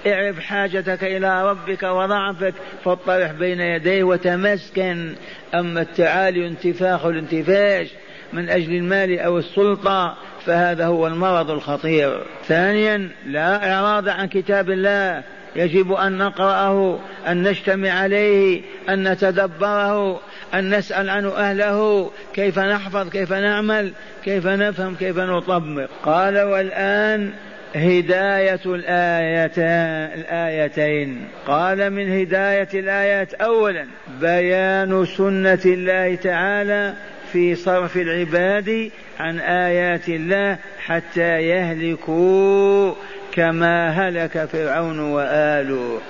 اعرف 0.07 0.39
حاجتك 0.39 1.03
إلى 1.03 1.49
ربك 1.49 1.83
وضعفك 1.83 2.53
فاطرح 2.85 3.31
بين 3.31 3.59
يديه 3.59 4.03
وتمسكن. 4.03 5.13
أما 5.55 5.81
التعالي 5.81 6.47
انتفاخ 6.47 7.05
الانتفاش 7.05 7.87
من 8.33 8.49
أجل 8.49 8.73
المال 8.73 9.19
أو 9.19 9.37
السلطة 9.37 10.17
فهذا 10.45 10.85
هو 10.85 11.07
المرض 11.07 11.51
الخطير. 11.51 12.23
ثانيا 12.47 13.09
لا 13.25 13.73
إعراض 13.73 14.09
عن 14.09 14.27
كتاب 14.27 14.69
الله. 14.69 15.23
يجب 15.55 15.91
أن 15.91 16.17
نقرأه 16.17 16.99
أن 17.27 17.43
نجتمع 17.43 17.89
عليه 17.89 18.61
أن 18.89 19.07
نتدبره 19.11 20.19
أن 20.53 20.77
نسأل 20.77 21.09
عنه 21.09 21.29
أهله. 21.29 22.11
كيف 22.33 22.59
نحفظ؟ 22.59 23.09
كيف 23.09 23.33
نعمل؟ 23.33 23.93
كيف 24.23 24.47
نفهم؟ 24.47 24.95
كيف 24.95 25.17
نطبق؟ 25.17 25.89
قال 26.03 26.41
والآن 26.41 27.33
هداية 27.75 28.59
الآيتين 28.65 30.19
الآيتين. 30.19 31.27
قال 31.47 31.89
من 31.89 32.19
هداية 32.19 32.67
الآيات 32.73 33.33
أولا 33.33 33.87
بيان 34.21 35.05
سنة 35.05 35.61
الله 35.65 36.15
تعالى 36.15 36.93
في 37.31 37.55
صرف 37.55 37.97
العباد 37.97 38.91
عن 39.19 39.39
آيات 39.39 40.09
الله 40.09 40.57
حتى 40.85 41.41
يهلكوا 41.41 42.93
كما 43.31 43.89
هلك 43.89 44.45
فرعون 44.45 44.99
وآله. 44.99 46.01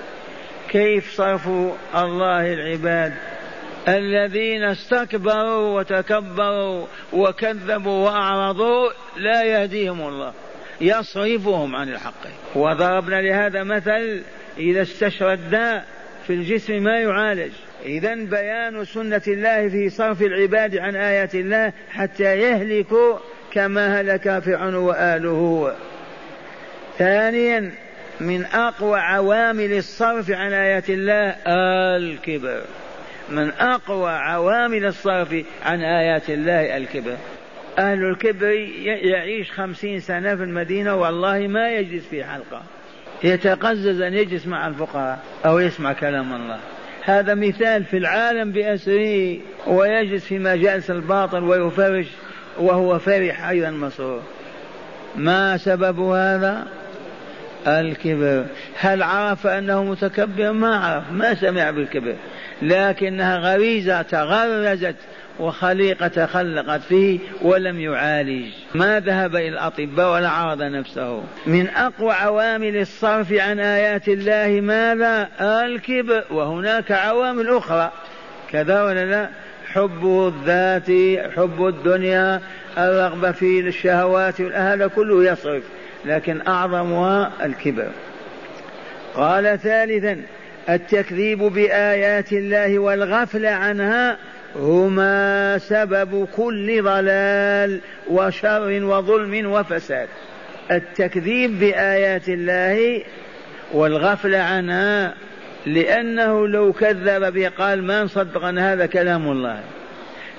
كيف 0.70 1.16
صرف 1.16 1.48
الله 1.96 2.54
العباد؟ 2.54 3.14
الذين 3.88 4.64
استكبروا 4.64 5.80
وتكبروا 5.80 6.86
وكذبوا 7.14 8.06
وأعرضوا 8.06 8.90
لا 9.18 9.44
يهديهم 9.44 10.02
الله. 10.02 10.34
يصرفهم 10.84 11.76
عن 11.76 11.90
الحق. 11.90 12.28
وضربنا 12.56 13.22
لهذا 13.22 13.64
مثل 13.64 14.22
إذا 14.58 14.82
استشرى 14.82 15.34
الداء 15.34 15.86
في 16.28 16.34
الجسم 16.34 16.84
ما 16.84 17.00
يعالج. 17.00 17.52
إذا 17.86 18.16
بيان 18.16 18.86
سنة 18.86 19.22
الله 19.28 19.70
في 19.70 19.90
صرف 19.90 20.22
العباد 20.22 20.78
عن 20.78 20.96
آيات 20.96 21.36
الله 21.36 21.74
حتى 21.90 22.24
يهلكوا 22.24 23.18
كما 23.52 24.02
هلك 24.02 24.40
فرعون 24.40 24.76
وآله. 24.76 25.76
ثانيا 26.98 27.72
من 28.20 28.46
أقوى 28.46 29.00
عوامل 29.00 29.74
الصرف 29.74 30.32
عن 30.32 30.54
آيات 30.54 30.90
الله 30.90 31.36
الكبر. 31.98 32.62
من 33.30 33.52
أقوى 33.52 34.12
عوامل 34.12 34.86
الصرف 34.86 35.36
عن 35.66 35.82
آيات 35.82 36.30
الله 36.30 36.78
الكبر. 36.78 37.18
أهل 37.78 38.04
الكبر 38.04 38.52
يعيش 39.04 39.52
خمسين 39.52 40.00
سنة 40.00 40.36
في 40.36 40.44
المدينة 40.44 40.96
والله 40.96 41.48
ما 41.48 41.72
يجلس 41.72 42.08
في 42.08 42.24
حلقة. 42.24 42.62
يتقزز 43.24 44.02
أن 44.02 44.14
يجلس 44.14 44.48
مع 44.48 44.68
الفقراء 44.68 45.20
أو 45.46 45.60
يسمع 45.60 45.94
كلام 45.94 46.34
الله. 46.34 46.60
هذا 47.04 47.34
مثال 47.34 47.84
في 47.84 47.98
العالم 47.98 48.52
بأسره 48.52 49.38
ويجلس 49.68 50.26
في 50.26 50.40
مجالس 50.40 50.92
الباطل 50.92 51.44
ويفرش 51.44 52.08
وهو 52.58 53.00
فرح 53.00 53.48
أيضا 53.50 53.70
مسرور 53.70 54.22
ما 55.16 55.58
سبب 55.58 56.00
هذا؟ 56.00 56.68
الكبر. 57.68 58.46
هل 58.80 59.04
عرف 59.04 59.48
أنه 59.48 59.84
متكبر؟ 59.84 60.52
ما 60.52 60.76
عرف. 60.78 61.12
ما 61.12 61.34
سمع 61.34 61.72
بالكبر. 61.72 62.16
لكنها 62.62 63.38
غريزة 63.38 64.02
تغرزت 64.02 64.96
وخليقة 65.40 66.08
تخلقت 66.08 66.82
فيه 66.82 67.20
ولم 67.42 67.80
يعالج. 67.80 68.46
ما 68.76 69.00
ذهب 69.00 69.36
إلى 69.36 69.48
الأطباء 69.48 70.14
ولا 70.14 70.30
عرض 70.30 70.62
نفسه. 70.62 71.24
من 71.46 71.70
أقوى 71.70 72.12
عوامل 72.12 72.78
الصرف 72.78 73.34
عن 73.34 73.60
آيات 73.60 74.08
الله 74.08 74.62
ماذا؟ 74.62 75.30
الكبر. 75.42 76.24
وهناك 76.32 76.92
عوامل 76.92 77.50
أخرى. 77.50 77.92
كذا 78.52 78.84
ولا 78.84 79.06
لا؟ 79.06 79.30
حب 79.74 80.34
الذات 80.34 80.88
حب 81.36 81.68
الدنيا 81.68 82.42
الرغبة 82.78 83.32
في 83.32 83.60
الشهوات 83.60 84.42
هذا 84.42 84.88
كله 84.88 85.32
يصرف. 85.32 85.64
لكن 86.06 86.48
أعظمها 86.48 87.32
الكبر. 87.44 87.90
قال 89.16 89.60
ثالثا 89.60 90.22
التكذيب 90.70 91.40
بآيات 91.40 92.34
الله 92.34 92.80
والغفلة 92.80 93.50
عنها 93.50 94.18
هما 94.56 95.58
سبب 95.58 96.28
كل 96.36 96.84
ضلال 96.84 97.80
وشر 98.10 98.84
وظلم 98.84 99.52
وفساد. 99.52 100.08
التكذيب 100.72 101.60
بآيات 101.60 102.30
الله 102.30 103.04
والغفلة 103.74 104.38
عنها 104.38 105.14
لأنه 105.66 106.48
لو 106.48 106.74
كذب 106.74 107.34
به 107.34 107.50
قال 107.50 107.84
ما 107.84 108.04
نصدق 108.04 108.44
أن 108.44 108.58
هذا 108.58 108.86
كلام 108.86 109.32
الله. 109.32 109.60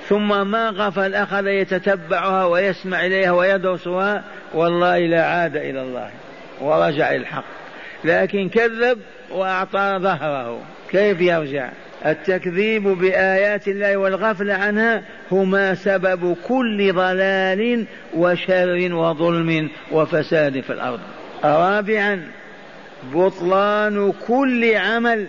ثم 0.09 0.51
ما 0.51 0.71
غفل 0.71 1.15
أخذ 1.15 1.47
يتتبعها 1.47 2.45
ويسمع 2.45 3.07
إليها 3.07 3.31
ويدرسها 3.31 4.25
والله 4.55 4.99
لا 4.99 5.25
عاد 5.27 5.57
إلى 5.57 5.83
الله 5.83 6.11
ورجع 6.61 7.15
الحق. 7.15 7.45
لكن 8.05 8.49
كذب 8.49 8.99
وأعطى 9.31 9.99
ظهره. 9.99 10.61
كيف 10.91 11.21
يرجع؟ 11.21 11.71
التكذيب 12.07 12.83
بآيات 12.83 13.69
الله 13.69 13.97
والغفل 13.97 14.51
عنها 14.51 15.03
هما 15.33 15.75
سبب 15.75 16.37
كل 16.49 16.93
ضلال 16.93 17.87
وشر 18.15 18.89
وظلم 18.93 19.71
وفساد 19.93 20.61
في 20.61 20.73
الأرض. 20.73 21.01
رابعا 21.45 22.23
بطلان 23.15 24.13
كل 24.27 24.75
عمل 24.75 25.27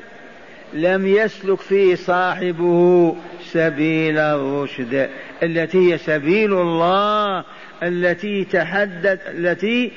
لم 0.74 1.08
يسلك 1.08 1.60
فيه 1.60 1.96
صاحبه 1.96 3.16
سبيل 3.44 4.18
الرشد 4.18 5.10
التي 5.44 5.94
هي 5.94 5.98
سبيل 5.98 6.54
الله 6.54 7.44
التي 7.84 8.44
تحدد 8.44 9.20
التي 9.28 9.92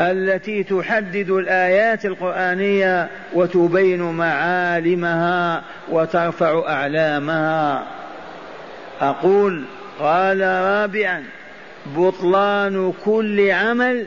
التي 0.00 0.62
تحدد 0.62 1.30
الآيات 1.30 2.04
القرآنية 2.04 3.08
وتبين 3.32 4.02
معالمها 4.02 5.62
وترفع 5.90 6.62
أعلامها. 6.68 7.86
أقول 9.00 9.64
قال 10.00 10.40
رابعا 10.40 11.24
بطلان 11.96 12.92
كل 13.04 13.50
عمل 13.50 14.06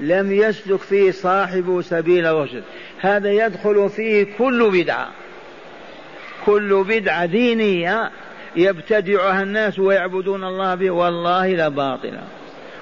لم 0.00 0.32
يسلك 0.32 0.80
فيه 0.80 1.10
صاحب 1.10 1.80
سبيل 1.84 2.26
الرشد. 2.26 2.62
هذا 3.00 3.30
يدخل 3.30 3.88
فيه 3.88 4.26
كل 4.38 4.70
بدعة. 4.70 5.08
كل 6.46 6.84
بدعة 6.88 7.26
دينية 7.26 8.10
يبتدعها 8.56 9.42
الناس 9.42 9.78
ويعبدون 9.78 10.44
الله 10.44 10.74
به 10.74 10.90
والله 10.90 11.48
لباطلة 11.48 12.22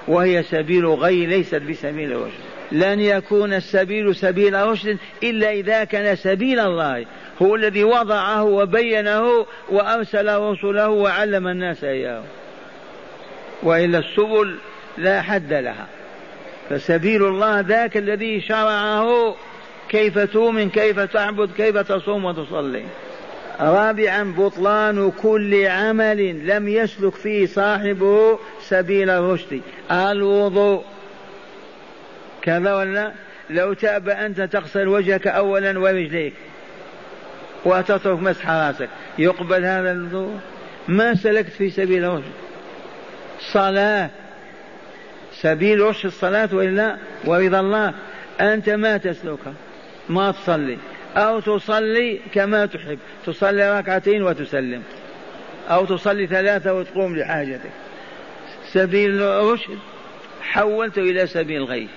وهي 0.07 0.43
سبيل 0.43 0.85
غي 0.85 1.25
ليست 1.25 1.55
بسبيل 1.55 2.15
رشد 2.15 2.51
لن 2.71 2.99
يكون 2.99 3.53
السبيل 3.53 4.15
سبيل 4.15 4.53
رشد 4.53 4.97
إلا 5.23 5.51
إذا 5.51 5.83
كان 5.83 6.15
سبيل 6.15 6.59
الله 6.59 7.05
هو 7.41 7.55
الذي 7.55 7.83
وضعه 7.83 8.43
وبينه 8.43 9.45
وأرسل 9.69 10.37
رسله 10.37 10.89
وعلم 10.89 11.47
الناس 11.47 11.83
إياه. 11.83 12.23
وإلا 13.63 13.99
السبل 13.99 14.57
لا 14.97 15.21
حد 15.21 15.53
لها. 15.53 15.87
فسبيل 16.69 17.23
الله 17.23 17.59
ذاك 17.59 17.97
الذي 17.97 18.41
شرعه 18.41 19.35
كيف 19.89 20.19
تؤمن 20.19 20.69
كيف 20.69 20.99
تعبد 20.99 21.49
كيف 21.57 21.77
تصوم 21.77 22.25
وتصلي. 22.25 22.83
رابعا 23.61 24.23
بطلان 24.37 25.11
كل 25.11 25.65
عمل 25.67 26.47
لم 26.47 26.67
يسلك 26.67 27.15
فيه 27.15 27.45
صاحبه 27.45 28.39
سبيل 28.61 29.09
الرشد. 29.09 29.61
الوضوء. 29.91 30.83
كذا 32.41 32.75
ولا؟ 32.75 33.11
لو 33.49 33.73
تاب 33.73 34.09
أنت 34.09 34.41
تغسل 34.41 34.87
وجهك 34.87 35.27
أولا 35.27 35.79
ورجليك 35.79 36.33
وتترك 37.65 38.19
مسح 38.19 38.49
رأسك 38.49 38.89
يقبل 39.17 39.65
هذا 39.65 39.91
الوضوء؟ 39.91 40.39
ما 40.87 41.15
سلكت 41.15 41.49
في 41.49 41.69
سبيل 41.69 42.05
الرشد. 42.05 42.31
صلاة. 43.39 44.09
سبيل 45.33 45.81
رشد 45.81 46.05
الصلاة 46.05 46.49
وإلا؟ 46.53 46.97
ورضا 47.25 47.59
الله. 47.59 47.93
أنت 48.41 48.69
ما 48.69 48.97
تسلكها. 48.97 49.53
ما 50.09 50.31
تصلي. 50.31 50.77
أو 51.17 51.39
تصلي 51.39 52.19
كما 52.33 52.65
تحب. 52.65 52.99
تصلي 53.25 53.79
ركعتين 53.79 54.23
وتسلم. 54.23 54.81
أو 55.69 55.85
تصلي 55.85 56.27
ثلاثة 56.27 56.73
وتقوم 56.73 57.17
لحاجتك. 57.17 57.71
سبيل 58.73 59.21
الرشد 59.21 59.77
حولت 60.41 60.97
إلى 60.97 61.27
سبيل 61.27 61.57
الغي 61.57 61.87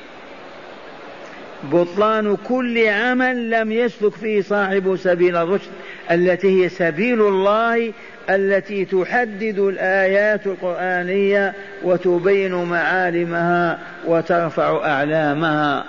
بطلان 1.72 2.36
كل 2.36 2.88
عمل 2.88 3.50
لم 3.50 3.72
يسلك 3.72 4.12
فيه 4.12 4.42
صاحب 4.42 4.96
سبيل 4.96 5.36
الرشد 5.36 5.70
التي 6.10 6.64
هي 6.64 6.68
سبيل 6.68 7.20
الله 7.20 7.92
التي 8.30 8.84
تحدد 8.84 9.58
الآيات 9.58 10.46
القرآنية 10.46 11.54
وتبين 11.82 12.64
معالمها 12.64 13.78
وترفع 14.06 14.86
أعلامها. 14.86 15.84